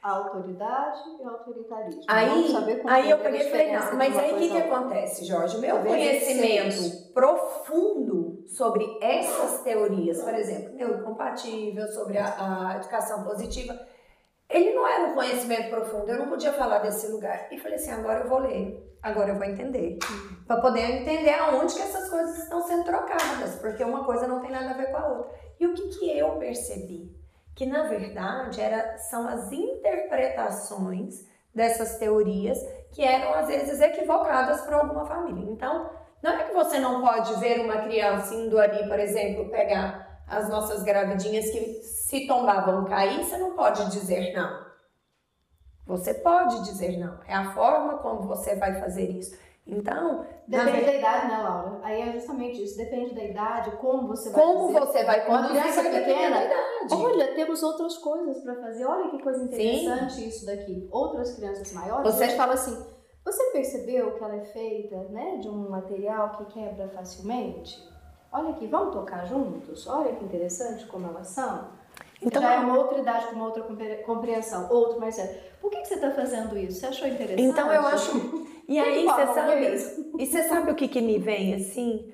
[0.05, 2.03] Autoridade e autoritarismo.
[2.07, 2.29] Aí,
[2.85, 5.25] aí é eu a peguei e falei, não, mas aí o que, que a acontece,
[5.25, 5.57] Jorge?
[5.57, 13.79] O meu conhecimento profundo sobre essas teorias, por exemplo, neurocompatível, sobre a, a educação positiva,
[14.47, 17.47] ele não era um conhecimento profundo, eu não podia falar desse lugar.
[17.51, 19.97] E falei assim, agora eu vou ler, agora eu vou entender.
[20.45, 24.51] Para poder entender aonde que essas coisas estão sendo trocadas, porque uma coisa não tem
[24.51, 25.33] nada a ver com a outra.
[25.59, 27.24] E o que, que eu percebi?
[27.55, 32.59] Que na verdade era, são as interpretações dessas teorias
[32.91, 35.49] que eram às vezes equivocadas para alguma família.
[35.49, 35.89] Então,
[36.21, 40.49] não é que você não pode ver uma criança indo ali, por exemplo, pegar as
[40.49, 44.65] nossas gravidinhas que se tombavam cair, você não pode dizer não.
[45.85, 47.19] Você pode dizer não.
[47.27, 49.37] É a forma como você vai fazer isso.
[49.67, 51.79] Então, Depende verdade, da idade, né, Laura?
[51.81, 52.77] Aí é justamente isso.
[52.77, 54.85] Depende da idade, como você vai como fazer.
[54.85, 56.49] você vai Uma conduzir criança vai depender pequena.
[56.91, 58.85] Olha, temos outras coisas para fazer.
[58.85, 60.87] Olha que coisa interessante isso daqui.
[60.91, 62.77] Outras crianças maiores, Você- fala assim:
[63.23, 67.83] você percebeu que ela é feita né, de um material que quebra facilmente?
[68.31, 69.87] Olha aqui, vamos tocar juntos?
[69.87, 71.69] Olha que interessante como elas são.
[72.21, 75.39] Então, Já é uma outra idade com uma outra compre- compreensão, outro mais sério.
[75.59, 76.79] Por que, que você está fazendo isso?
[76.79, 77.41] Você achou interessante?
[77.41, 78.54] Então eu acho.
[78.67, 79.55] E aí Igual, você sabe.
[79.61, 80.19] mesmo.
[80.19, 82.11] E você sabe o que, que me vem assim?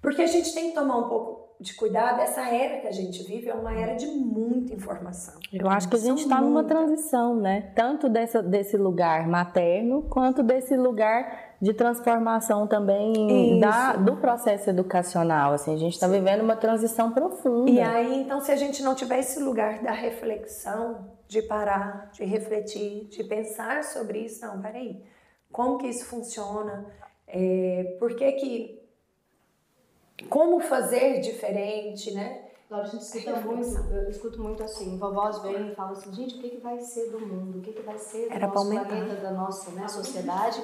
[0.00, 2.20] Porque a gente tem que tomar um pouco de cuidado.
[2.20, 5.34] Essa era que a gente vive é uma era de muita informação.
[5.52, 7.72] Eu acho que a gente está numa transição, né?
[7.74, 15.52] Tanto dessa, desse lugar materno, quanto desse lugar de transformação também da, do processo educacional.
[15.52, 17.70] Assim, a gente está vivendo uma transição profunda.
[17.70, 22.24] E aí, então, se a gente não tiver esse lugar da reflexão, de parar, de
[22.24, 25.00] refletir, de pensar sobre isso, não, peraí,
[25.52, 26.86] como que isso funciona?
[27.26, 28.80] É, por que que...
[30.28, 32.50] Como fazer diferente, né?
[32.70, 33.82] Laura, a gente escuta Reflexão.
[33.82, 36.78] muito, eu escuto muito assim, vovós vêm e falam assim, gente, o que, que vai
[36.78, 37.58] ser do mundo?
[37.58, 40.62] O que, que vai ser do Era nosso planeta, da nossa né, sociedade?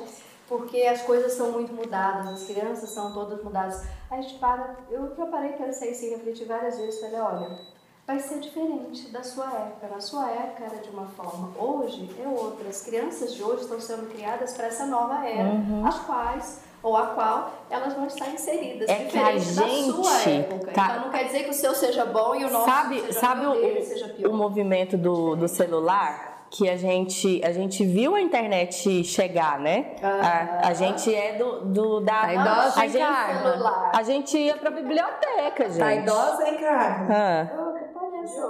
[0.49, 3.83] Porque as coisas são muito mudadas, as crianças são todas mudadas.
[4.09, 7.59] Aí a gente para, eu já parei para sair assim, refleti várias vezes, falei, olha,
[8.07, 9.88] vai ser diferente da sua época.
[9.92, 12.69] Na sua época era de uma forma, hoje é outra.
[12.69, 15.51] As crianças de hoje estão sendo criadas para essa nova era,
[15.87, 20.19] as quais ou a qual elas vão estar inseridas, É que a diferente da sua
[20.21, 20.73] gente época.
[20.73, 23.12] tá- Então não quer dizer que o seu seja bom e o nosso sabe seja
[23.21, 24.33] sabe ruim, o dele o, seja o, pior.
[24.33, 26.37] movimento do, do celular?
[26.49, 29.97] Que a gente, a gente viu a internet chegar, né?
[30.01, 32.21] A, a gente é do, do da.
[32.21, 33.90] Tá idosa, a, gente, Carla?
[33.92, 35.79] a gente ia pra biblioteca, gente.
[35.81, 37.07] Tá idosa, hein, cara?
[37.11, 37.65] Ah, palhaço.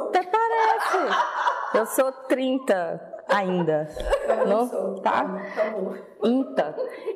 [0.08, 1.76] Até parece.
[1.78, 3.88] Eu sou 30 ainda.
[4.28, 4.68] Eu não Não?
[4.68, 4.94] sou.
[5.00, 5.24] Tá?
[5.54, 5.94] Tá bom.
[6.22, 6.74] INTA.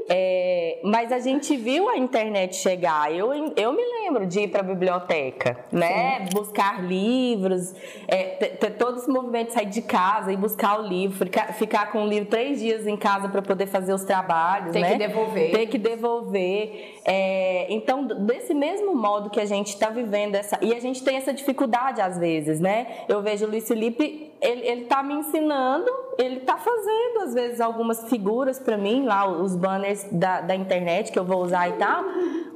[0.09, 3.15] É, mas a gente viu a internet chegar.
[3.15, 6.27] Eu, eu me lembro de ir para a biblioteca, né?
[6.27, 6.35] Sim.
[6.35, 7.73] Buscar livros,
[8.09, 11.53] é, ter, ter, todo esse movimento de sair de casa e buscar o livro, ficar,
[11.55, 14.93] ficar com o livro três dias em casa para poder fazer os trabalhos, Tem né?
[14.93, 15.53] que devolver.
[15.53, 17.01] Tem que devolver.
[17.05, 20.59] É, então, desse mesmo modo que a gente está vivendo essa.
[20.61, 23.05] E a gente tem essa dificuldade às vezes, né?
[23.09, 27.61] Eu vejo o Luiz Felipe, ele, ele tá me ensinando, ele tá fazendo às vezes
[27.61, 31.73] algumas figuras para mim, lá os banners da, da internet que eu vou usar e
[31.73, 32.05] tal.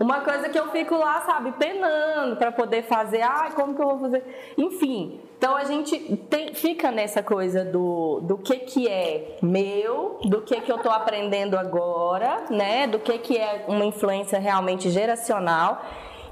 [0.00, 3.86] Uma coisa que eu fico lá, sabe, penando para poder fazer, ah, como que eu
[3.86, 4.24] vou fazer?
[4.58, 10.42] Enfim, então a gente tem, fica nessa coisa do, do que que é meu, do
[10.42, 12.86] que que eu estou aprendendo agora, né?
[12.86, 15.82] Do que que é uma influência realmente geracional.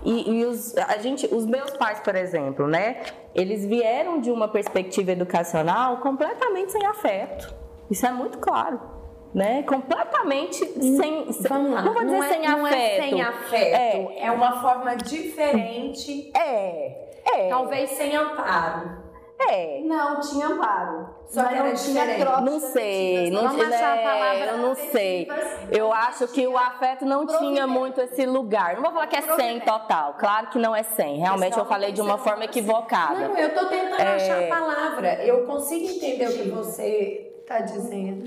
[0.04, 3.02] E, e, os, a gente, os meus pais, por exemplo, né?
[3.34, 7.54] Eles vieram de uma perspectiva educacional completamente sem afeto.
[7.90, 8.80] Isso é muito claro.
[9.34, 9.62] Né?
[9.62, 11.24] Completamente sem.
[11.48, 11.82] Vamos lá.
[11.82, 12.74] Não vou dizer não é, sem não afeto.
[12.74, 13.74] É sem afeto.
[13.74, 16.30] É, é uma forma diferente.
[16.36, 17.08] É.
[17.24, 17.48] É.
[17.48, 19.02] Talvez sem amparo.
[19.48, 19.80] É.
[19.84, 21.08] Não, tinha amparo.
[21.26, 22.40] Só que não tinha troca.
[22.42, 25.28] Não sei, não, Vamos achar é, a palavra eu não sei.
[25.70, 28.74] Eu acho que o afeto não tinha muito esse lugar.
[28.76, 30.14] Não vou falar que é 100 total.
[30.18, 31.18] Claro que não é 100.
[31.18, 33.28] Realmente eu falei de uma forma equivocada.
[33.28, 34.14] Não, eu tô tentando é...
[34.14, 35.24] achar a palavra.
[35.24, 38.24] Eu consigo entender o que você está dizendo.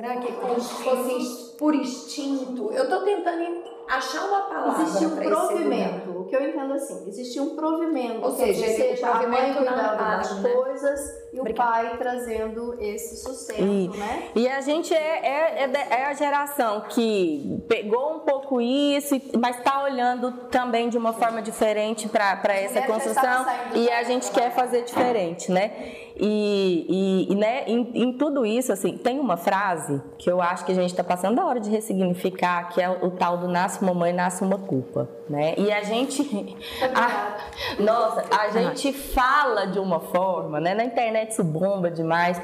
[0.00, 2.72] Será que é como se fosse por instinto?
[2.72, 4.82] Eu estou tentando achar uma palavra.
[4.82, 6.10] Existia um provimento.
[6.20, 8.24] O que eu entendo assim, existia um provimento.
[8.24, 10.52] Ou seja, seja a mãe cuidando das né?
[10.52, 11.00] coisas
[11.32, 11.70] e Obrigada.
[11.70, 14.30] o pai trazendo esse sustento, e, né?
[14.34, 19.58] E a gente é, é, é, é, a geração que pegou um pouco isso, mas
[19.58, 24.82] está olhando também de uma forma diferente para essa construção e a gente quer fazer
[24.82, 26.09] diferente, né?
[26.16, 26.86] E,
[27.28, 30.72] e, e né, em, em, tudo isso, assim, tem uma frase que eu acho que
[30.72, 33.94] a gente está passando a hora de ressignificar, que é o tal do nasce uma
[33.94, 35.54] mãe, nasce uma culpa, né?
[35.56, 36.56] E a gente,
[36.94, 40.74] a, nossa, a gente fala de uma forma, né?
[40.74, 42.40] Na internet isso bomba demais,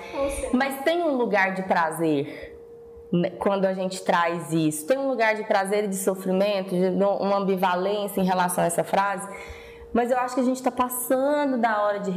[0.52, 2.56] mas tem um lugar de prazer
[3.12, 4.86] né, quando a gente traz isso.
[4.86, 8.84] Tem um lugar de prazer e de sofrimento, de uma ambivalência em relação a essa
[8.84, 9.28] frase
[9.96, 12.12] mas eu acho que a gente está passando da hora de,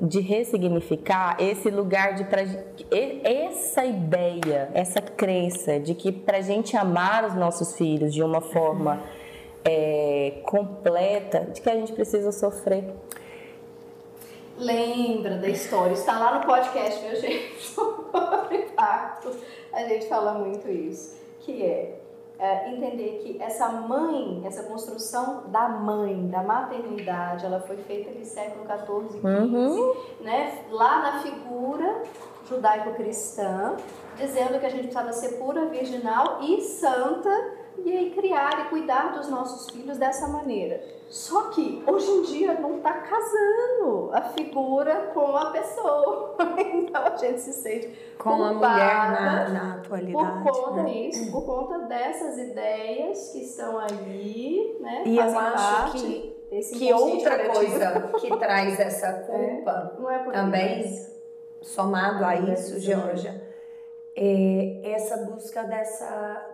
[0.00, 2.42] de ressignificar esse lugar de pra,
[3.24, 8.40] essa ideia, essa crença de que para a gente amar os nossos filhos de uma
[8.40, 9.02] forma
[9.64, 12.84] é, completa, de que a gente precisa sofrer.
[14.56, 17.74] Lembra da história, está lá no podcast, meu gente?
[18.54, 19.34] Impacto.
[19.72, 21.98] A gente fala muito isso, que é
[22.38, 28.24] é, entender que essa mãe, essa construção da mãe, da maternidade, ela foi feita no
[28.24, 29.94] século XIV e XV, uhum.
[30.20, 30.64] né?
[30.70, 32.02] lá na figura
[32.48, 33.76] judaico-cristã,
[34.16, 39.12] dizendo que a gente precisava ser pura, virginal e santa e aí criar e cuidar
[39.14, 40.82] dos nossos filhos dessa maneira.
[41.08, 46.34] Só que hoje em dia não está casando a figura com a pessoa.
[46.74, 50.42] Então a gente se sente com a mulher na, na atualidade.
[50.42, 50.90] Por conta né?
[50.90, 55.02] isso, por conta dessas ideias que estão aí, né?
[55.06, 56.36] E eu acho que,
[56.78, 61.06] que outra coisa que traz essa culpa é, é também,
[61.62, 63.42] somado a isso, Georgia,
[64.16, 66.53] é essa busca dessa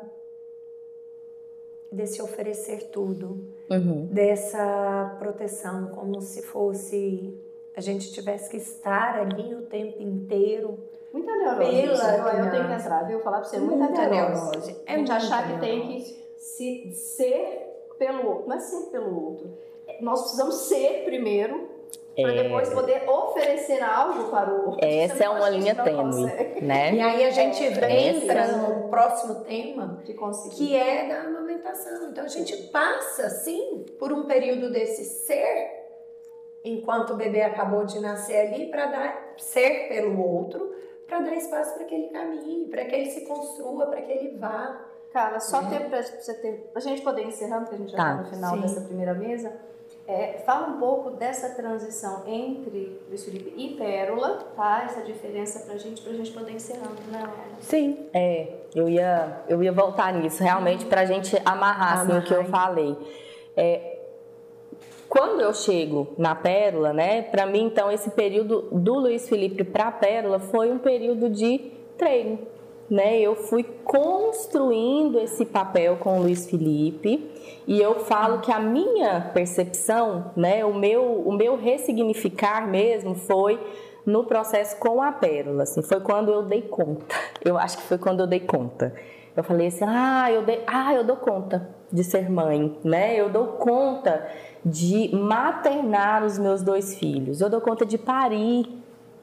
[1.90, 4.06] desse oferecer tudo, uhum.
[4.06, 7.36] dessa proteção, como se fosse
[7.74, 10.78] a gente tivesse que estar ali o tempo inteiro.
[11.12, 11.70] Muita neurose.
[11.70, 13.20] Pela eu, eu tenho que entrar, viu?
[13.20, 14.50] Falar pra você, muita, muita neurose.
[14.50, 14.76] neurose.
[14.86, 18.48] É a gente achar que tem que se, ser pelo outro.
[18.48, 19.50] Não é ser pelo outro.
[20.00, 21.69] Nós precisamos ser primeiro
[22.22, 22.42] para é.
[22.42, 24.86] depois poder oferecer algo para o outro.
[24.86, 26.24] Essa é uma linha tênue,
[26.62, 26.94] né?
[26.94, 30.02] E aí a gente é, entra no próximo tema,
[30.52, 32.10] que é da amamentação.
[32.10, 35.80] Então a gente passa, sim, por um período desse ser,
[36.64, 40.74] enquanto o bebê acabou de nascer ali, para dar ser pelo outro,
[41.06, 44.38] para dar espaço para que ele caminhe, para que ele se construa, para que ele
[44.38, 44.86] vá.
[45.12, 45.70] Cara, só é.
[45.70, 48.30] ter para você ter, a gente poder encerrando, porque a gente já está tá, no
[48.30, 48.60] final sim.
[48.60, 49.70] dessa primeira mesa
[50.10, 54.82] é, fala um pouco dessa transição entre Luiz Felipe e Pérola, tá?
[54.84, 57.22] Essa diferença pra gente, pra gente poder encerrando, né?
[57.60, 62.34] Sim, é, eu ia, eu ia voltar nisso, realmente, pra gente amarrar, assim, o que
[62.34, 62.96] eu falei.
[63.56, 63.98] É,
[65.08, 69.88] quando eu chego na Pérola, né, para mim, então, esse período do Luiz Felipe para
[69.88, 72.40] a Pérola foi um período de treino,
[72.90, 73.20] né?
[73.20, 77.30] Eu fui construindo esse papel com o Luiz Felipe
[77.66, 83.60] e eu falo que a minha percepção, né, o meu, o meu ressignificar mesmo foi
[84.04, 87.14] no processo com a Pérola, assim, foi quando eu dei conta.
[87.44, 88.92] Eu acho que foi quando eu dei conta.
[89.36, 93.14] Eu falei assim: "Ah, eu dei, ah, eu dou conta de ser mãe, né?
[93.14, 94.26] Eu dou conta
[94.64, 97.40] de maternar os meus dois filhos.
[97.40, 98.66] Eu dou conta de parir,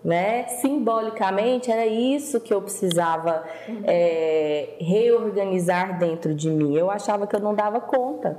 [0.03, 0.47] né?
[0.47, 3.43] Simbolicamente era isso que eu precisava
[3.83, 6.75] é, reorganizar dentro de mim.
[6.75, 8.37] Eu achava que eu não dava conta.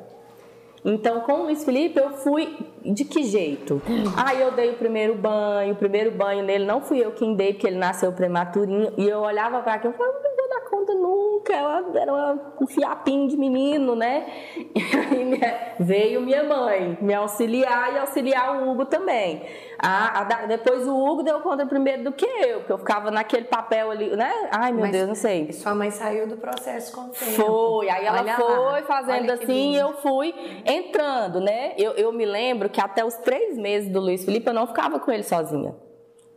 [0.85, 3.83] Então, com o Luiz Felipe, eu fui de que jeito?
[4.17, 7.53] Ah, eu dei o primeiro banho, o primeiro banho nele não fui eu quem dei,
[7.53, 10.95] porque ele nasceu prematurinho, e eu olhava para aquilo e falava, não vou dar conta
[10.95, 14.27] nunca, ela era uma, um fiapinho de menino, né?
[14.75, 19.43] E aí veio minha mãe me auxiliar e auxiliar o Hugo também.
[19.81, 23.45] A, a, depois o Hugo deu conta primeiro do que eu, porque eu ficava naquele
[23.45, 24.49] papel ali, né?
[24.51, 25.53] Ai, meu Mas Deus, não sei.
[25.53, 27.33] Sua mãe saiu do processo com o tempo.
[27.33, 30.35] Foi, aí ela Olha foi lá, fazendo assim e eu fui
[30.67, 31.75] entrando, né?
[31.79, 34.99] Eu, eu me lembro que até os três meses do Luiz Felipe eu não ficava
[34.99, 35.77] com ele sozinha.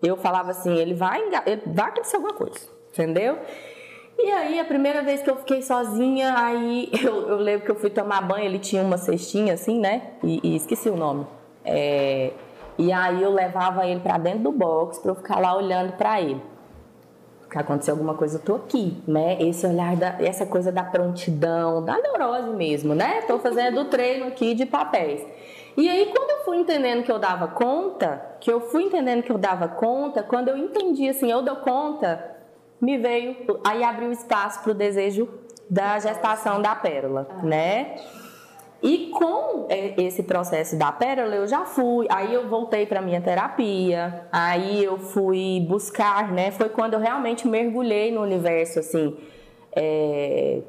[0.04, 2.60] Eu falava assim, ele vai, ele vai acontecer alguma coisa,
[2.92, 3.39] entendeu?
[4.20, 7.76] E aí, a primeira vez que eu fiquei sozinha, aí eu, eu lembro que eu
[7.76, 10.12] fui tomar banho, ele tinha uma cestinha assim, né?
[10.24, 11.26] E, e esqueci o nome.
[11.66, 12.32] É,
[12.78, 16.22] e aí eu levava ele pra dentro do box pra eu ficar lá olhando pra
[16.22, 16.41] ele
[17.51, 19.38] que aconteceu alguma coisa, eu tô aqui, né?
[19.41, 23.22] Esse olhar, da, essa coisa da prontidão, da neurose mesmo, né?
[23.24, 25.22] Tô fazendo o treino aqui de papéis.
[25.76, 29.32] E aí, quando eu fui entendendo que eu dava conta, que eu fui entendendo que
[29.32, 32.36] eu dava conta, quando eu entendi assim, eu dou conta,
[32.80, 35.28] me veio, aí abriu espaço para o desejo
[35.69, 37.95] da gestação da pérola, né?
[38.82, 43.22] E com é, esse processo da pérola, eu já fui, aí eu voltei para minha
[43.22, 46.50] terapia, aí eu fui buscar, né?
[46.50, 49.16] Foi quando eu realmente mergulhei no universo, assim,
[49.76, 50.62] é,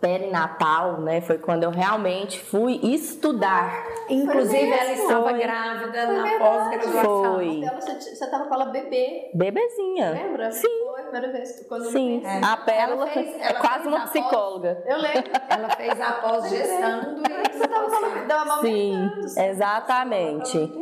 [0.00, 1.20] perinatal, né?
[1.20, 3.86] Foi quando eu realmente fui estudar.
[4.08, 7.34] Inclusive, ela estava grávida Foi na pós-graduação.
[7.34, 7.62] Foi.
[7.62, 10.10] Ela, você, você tava com ela bebê, Bebezinha.
[10.10, 10.50] lembra?
[10.50, 10.89] Sim.
[11.10, 12.44] Primeira vez quando eu Sim, conheci.
[12.44, 14.84] a pérola Ela fez- é ela quase fez uma a pós- psicóloga.
[14.86, 15.30] Eu lembro.
[15.48, 20.72] Ela fez a pós-gestando e Você tava com ela, dava Sim, amamentando, você exatamente.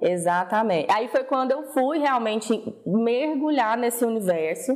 [0.00, 0.92] Exatamente.
[0.92, 4.72] Aí foi quando eu fui realmente mergulhar nesse universo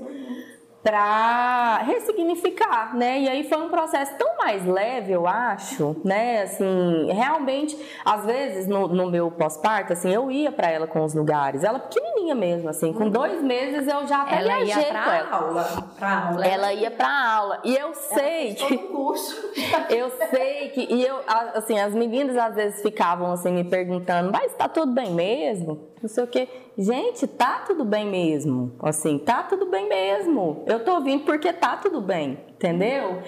[0.87, 3.19] para ressignificar, né?
[3.19, 6.43] E aí foi um processo tão mais leve, eu acho, né?
[6.43, 11.13] Assim, realmente, às vezes no, no meu pós-parto, assim, eu ia para ela com os
[11.13, 11.65] lugares.
[11.65, 15.37] Ela pequenininha mesmo, assim, com dois meses eu já até ela ia com pra ela.
[15.37, 15.65] aula.
[15.99, 16.47] Pra aula.
[16.47, 17.61] Ela ia pra aula.
[17.65, 18.79] E eu sei que.
[18.79, 19.35] curso.
[19.91, 20.81] Eu sei que.
[20.93, 21.21] E eu,
[21.55, 25.89] assim, as meninas às vezes ficavam assim me perguntando, mas tá tudo bem mesmo?
[26.07, 26.49] Não sei o quê.
[26.79, 28.73] Gente, tá tudo bem mesmo.
[28.81, 30.63] Assim, tá tudo bem mesmo.
[30.65, 33.23] Eu tô vindo porque tá tudo bem, entendeu?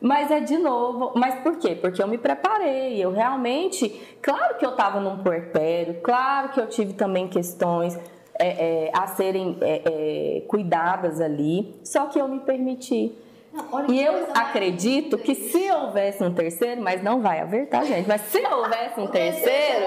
[0.00, 1.74] Mas é de novo, mas por quê?
[1.74, 3.88] Porque eu me preparei, eu realmente,
[4.20, 7.98] claro que eu tava num puerpério, claro que eu tive também questões
[8.38, 13.14] é, é, a serem é, é, cuidadas ali, só que eu me permiti.
[13.52, 18.08] Não, E eu acredito que se houvesse um terceiro, mas não vai haver, tá, gente?
[18.08, 19.86] Mas se houvesse um terceiro,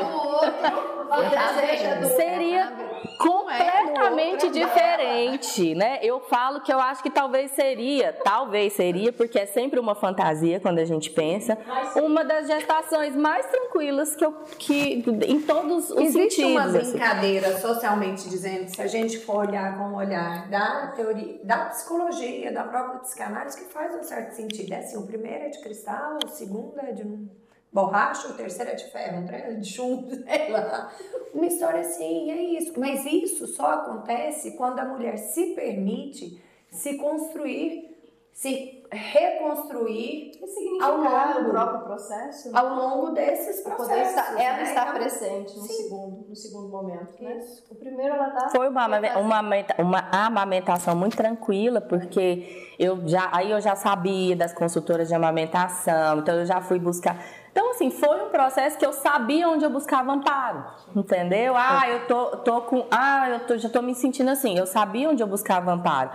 [1.08, 2.74] O outro, o desejo do seria
[3.18, 6.00] completamente diferente, né?
[6.02, 10.60] Eu falo que eu acho que talvez seria, talvez seria, porque é sempre uma fantasia
[10.60, 11.58] quando a gente pensa,
[11.96, 16.82] uma das gestações mais tranquilas que eu que em todos os Existe uma sentidos.
[16.82, 16.92] assim.
[16.98, 22.52] brincadeira socialmente dizendo, se a gente for olhar com o olhar da teoria, da psicologia,
[22.52, 24.72] da própria psicanálise, que faz um certo sentido.
[24.74, 27.28] É assim, o primeiro é de cristal, o segundo é de um
[27.72, 30.92] borracha, o terceiro é de ferro, terceiro é de chumbo, sei lá.
[31.34, 32.74] Uma história assim, é isso.
[32.80, 36.42] Mas isso só acontece quando a mulher se permite
[36.72, 37.96] se construir,
[38.34, 41.50] se reconstruir significar longo.
[41.50, 42.56] o próprio processo.
[42.56, 44.10] ao longo desses Poder processos.
[44.10, 44.64] estar, ela né?
[44.64, 45.74] está Então, presente no sim.
[45.84, 47.38] segundo, no segundo momento, né?
[47.38, 47.64] Isso.
[47.70, 49.20] O primeiro ela tá Foi uma, fazendo.
[49.20, 49.42] uma,
[49.80, 56.20] uma amamentação muito tranquila, porque eu já, aí eu já sabia das consultoras de amamentação,
[56.20, 57.18] então eu já fui buscar.
[57.58, 60.64] Então, assim, foi um processo que eu sabia onde eu buscava amparo,
[60.96, 61.56] entendeu?
[61.58, 62.86] Ah, eu tô, tô com.
[62.92, 66.12] Ah, eu tô- já tô me sentindo assim, eu sabia onde eu buscava amparo.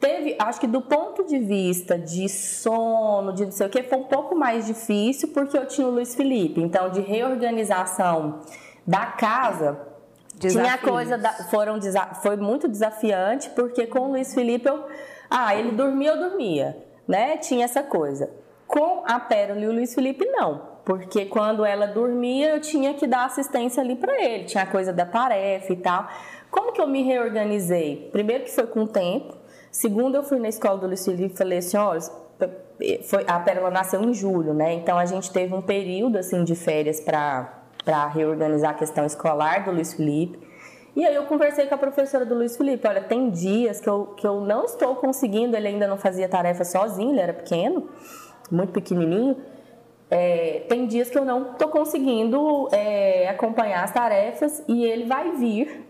[0.00, 3.98] Teve, acho que do ponto de vista de sono, de não sei o que, foi
[3.98, 6.60] um pouco mais difícil, porque eu tinha o Luiz Felipe.
[6.60, 8.40] Então, de reorganização
[8.84, 9.78] da casa,
[10.40, 10.90] tinha Desafios.
[10.90, 11.78] coisa da, foram
[12.20, 14.84] foi muito desafiante porque com o Luiz Felipe eu
[15.30, 16.76] ah ele dormia eu dormia
[17.06, 18.30] né tinha essa coisa
[18.66, 23.06] com a Pérola e o Luiz Felipe não porque quando ela dormia eu tinha que
[23.06, 24.42] dar assistência ali para ele.
[24.42, 26.08] Tinha a coisa da tarefa e tal.
[26.50, 28.08] Como que eu me reorganizei?
[28.10, 29.36] Primeiro que foi com o tempo.
[29.70, 32.00] Segundo eu fui na escola do Felipe e falei assim olha
[33.04, 34.72] foi, a Pérola nasceu em julho, né?
[34.72, 39.64] Então a gente teve um período assim de férias para para reorganizar a questão escolar
[39.64, 40.40] do Luiz Felipe.
[40.96, 44.06] E aí eu conversei com a professora do Luiz Felipe, olha, tem dias que eu,
[44.16, 47.88] que eu não estou conseguindo, ele ainda não fazia tarefa sozinho, ele era pequeno,
[48.50, 49.36] muito pequenininho,
[50.10, 55.30] é, tem dias que eu não estou conseguindo é, acompanhar as tarefas e ele vai
[55.36, 55.86] vir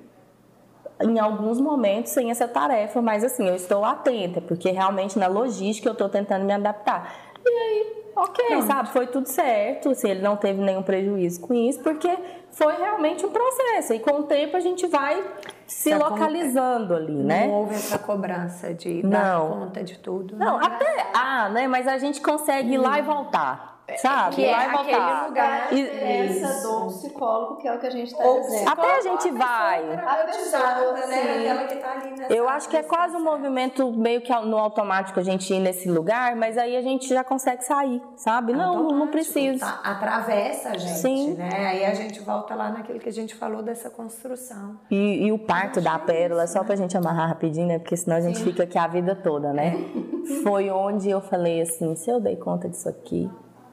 [1.02, 5.88] em alguns momentos sem essa tarefa, mas assim, eu estou atenta, porque realmente na logística
[5.88, 7.14] eu estou tentando me adaptar.
[7.42, 8.66] E aí, ok, Pronto.
[8.66, 12.14] sabe, foi tudo certo, assim, ele não teve nenhum prejuízo com isso, porque
[12.50, 13.94] foi realmente um processo.
[13.94, 15.24] E com o tempo a gente vai
[15.66, 17.46] se localizando ali, né?
[17.46, 19.60] Não houve essa cobrança de dar não.
[19.60, 20.36] conta de tudo.
[20.36, 20.66] Não, né?
[20.66, 21.66] até ah, né?
[21.66, 23.79] Mas a gente consegue ir lá e voltar.
[23.99, 24.36] Sabe?
[24.36, 28.24] Que é aquele lugar a diferença do psicólogo, que é o que a gente está
[28.24, 28.68] dizendo.
[28.68, 29.95] Até a gente vai.
[29.95, 31.68] A pessoa, né?
[31.80, 35.61] Tá Eu acho que é quase um movimento meio que no automático a gente ir
[35.61, 38.53] nesse lugar, mas aí a gente já consegue sair, sabe?
[38.53, 39.64] Não, não precisa.
[39.64, 41.34] Tá, atravessa a gente, Sim.
[41.34, 41.51] né?
[41.53, 44.78] Aí a gente volta lá naquilo que a gente falou dessa construção.
[44.91, 47.78] E, e o parto da pérola, só pra gente amarrar rapidinho, né?
[47.78, 48.45] Porque senão a gente Sim.
[48.45, 49.74] fica aqui a vida toda, né?
[50.43, 53.30] Foi onde eu falei assim, se eu dei conta disso aqui,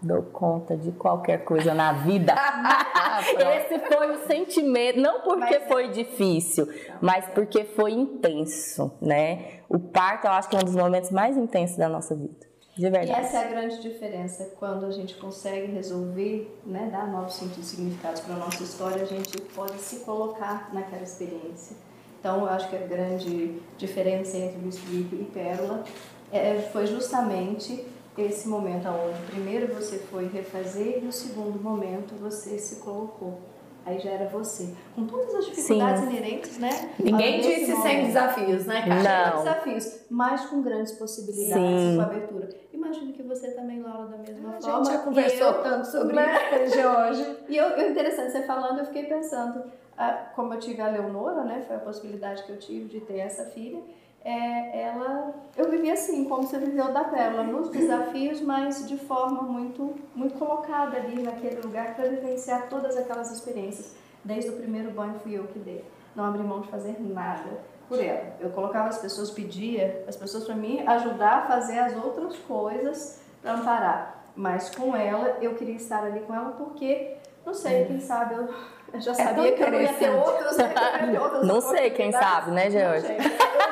[0.07, 2.33] dou conta de qualquer coisa na vida.
[3.37, 6.67] Esse foi o sentimento, não porque mas, foi difícil,
[7.01, 9.59] mas porque foi intenso, né?
[9.69, 12.47] O parto, eu acho que é um dos momentos mais intensos da nossa vida.
[12.77, 13.09] De verdade.
[13.09, 14.51] E essa é a grande diferença.
[14.59, 19.01] Quando a gente consegue resolver, né, dar novos sentidos e significados para a nossa história,
[19.01, 21.75] a gente pode se colocar naquela experiência.
[22.19, 25.83] Então, eu acho que a grande diferença entre Luiz Felipe e Pérola
[26.31, 27.85] é, foi justamente
[28.17, 33.39] esse momento onde primeiro você foi refazer e no segundo momento você se colocou.
[33.85, 34.73] Aí já era você.
[34.93, 36.09] Com todas as dificuldades Sim.
[36.09, 36.93] inerentes, né?
[36.99, 37.83] Ninguém disse momento.
[37.83, 39.29] sem desafios, né, Cara?
[39.29, 39.37] Não.
[39.37, 41.95] desafios, mas com grandes possibilidades, Sim.
[41.95, 42.49] com abertura.
[42.73, 44.79] Imagino que você também, Laura, da mesma a forma.
[44.79, 46.65] A gente já conversou eu, tanto sobre né?
[46.65, 47.37] isso hoje.
[47.47, 49.63] E eu, eu, interessante, você falando, eu fiquei pensando,
[49.97, 51.63] ah, como eu tive a Leonora, né?
[51.65, 53.81] Foi a possibilidade que eu tive de ter essa filha
[54.27, 59.41] é, ela, eu vivi assim, como você viveu da Pérola, nos desafios, mas de forma
[59.41, 63.95] muito, muito colocada ali naquele lugar para vivenciar todas aquelas experiências.
[64.25, 65.85] Desde o primeiro banho fui eu que dei.
[66.13, 68.35] Não abri mão de fazer nada por ela.
[68.41, 73.21] Eu colocava as pessoas, pedia as pessoas para mim ajudar a fazer as outras coisas
[73.41, 74.25] para amparar.
[74.35, 77.15] Mas com ela, eu queria estar ali com ela porque,
[77.45, 78.49] não sei, quem sabe eu
[78.93, 80.73] eu já é sabia que eu não ia ter outros, né?
[81.19, 83.07] Outros não sei, quem sabe, né, George?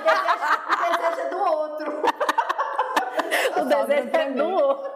[0.06, 2.02] O desejo é do outro.
[3.58, 4.92] o desejo é do outro.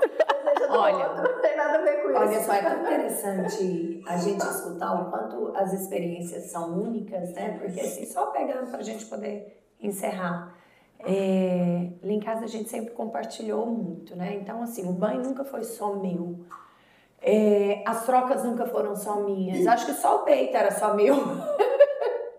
[0.69, 2.49] Olha, não tem nada a ver com olha, isso.
[2.49, 7.57] Olha, foi tão interessante a gente escutar o quanto as experiências são únicas, né?
[7.59, 10.55] Porque assim, só pegando para a gente poder encerrar.
[11.01, 14.35] É, lá em casa a gente sempre compartilhou muito, né?
[14.35, 16.39] Então, assim, o banho nunca foi só meu.
[17.21, 19.65] É, as trocas nunca foram só minhas.
[19.65, 21.15] Acho que só o peito era só meu.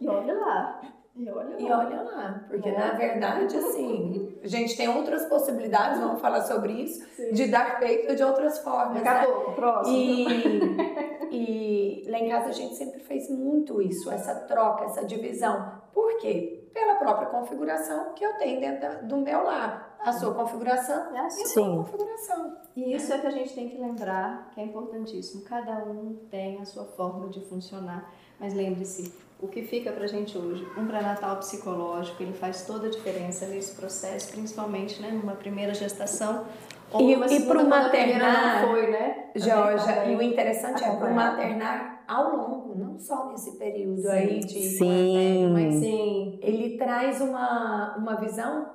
[0.00, 0.80] E olha lá.
[1.16, 1.60] E olha lá.
[1.60, 2.44] E olha lá.
[2.48, 2.78] Porque, é.
[2.78, 7.32] na verdade, assim, a gente tem outras possibilidades, vamos falar sobre isso, Sim.
[7.32, 9.02] de dar peito de outras formas.
[9.02, 9.54] Acabou, né?
[9.54, 9.96] próximo.
[9.96, 11.26] E,
[12.06, 15.80] e lá em casa a gente sempre fez muito isso, essa troca, essa divisão.
[15.92, 16.68] Por quê?
[16.72, 19.96] Pela própria configuração que eu tenho dentro do meu lar.
[19.98, 22.56] A sua configuração é a sua configuração.
[22.74, 25.42] E isso é que a gente tem que lembrar, que é importantíssimo.
[25.42, 28.10] Cada um tem a sua forma de funcionar.
[28.38, 32.90] Mas lembre-se, o que fica pra gente hoje, um pré-natal psicológico, ele faz toda a
[32.90, 36.44] diferença nesse processo, principalmente né, numa primeira gestação.
[36.92, 39.30] Ou e, e para o maternar, foi, né?
[39.34, 44.08] Georgia, e o interessante é para o maternar ao longo, não só nesse período sim,
[44.08, 45.50] aí de sim.
[45.52, 48.66] mas sim, ele traz uma, uma visão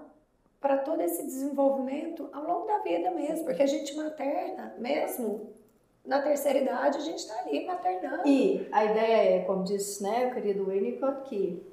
[0.62, 5.50] para todo esse desenvolvimento ao longo da vida mesmo, porque a gente materna mesmo
[6.06, 8.28] na terceira idade, a gente está ali maternando.
[8.28, 11.64] E a ideia é, como disse né, o querido Winnicott, que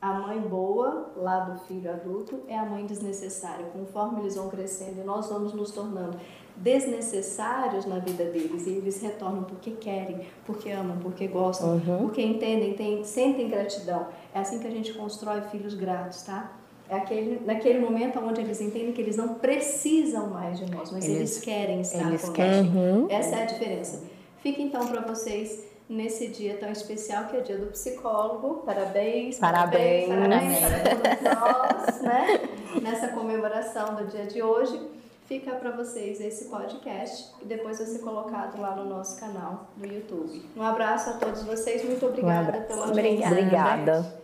[0.00, 3.66] a mãe boa, lá do filho adulto, é a mãe desnecessária.
[3.72, 6.18] Conforme eles vão crescendo, nós vamos nos tornando
[6.56, 11.98] desnecessários na vida deles e eles retornam porque querem, porque amam, porque gostam, uhum.
[12.02, 14.08] porque entendem, tem, sentem gratidão.
[14.34, 16.52] É assim que a gente constrói filhos gratos, tá?
[16.94, 21.04] É aquele, naquele momento onde eles entendem que eles não precisam mais de nós, mas
[21.04, 22.32] eles, eles querem estar eles conosco.
[22.32, 22.60] Querem.
[22.60, 23.06] Uhum.
[23.10, 24.02] Essa é a diferença.
[24.38, 28.62] Fica então para vocês nesse dia tão especial que é o dia do psicólogo.
[28.64, 32.40] Parabéns, parabéns, parabéns, parabéns para todos nós, né?
[32.82, 34.80] Nessa comemoração do dia de hoje.
[35.26, 39.86] Fica para vocês esse podcast e depois vai ser colocado lá no nosso canal do
[39.86, 40.42] YouTube.
[40.54, 43.34] Um abraço a todos vocês, muito obrigada um pela Obrigada.
[43.34, 44.23] obrigada.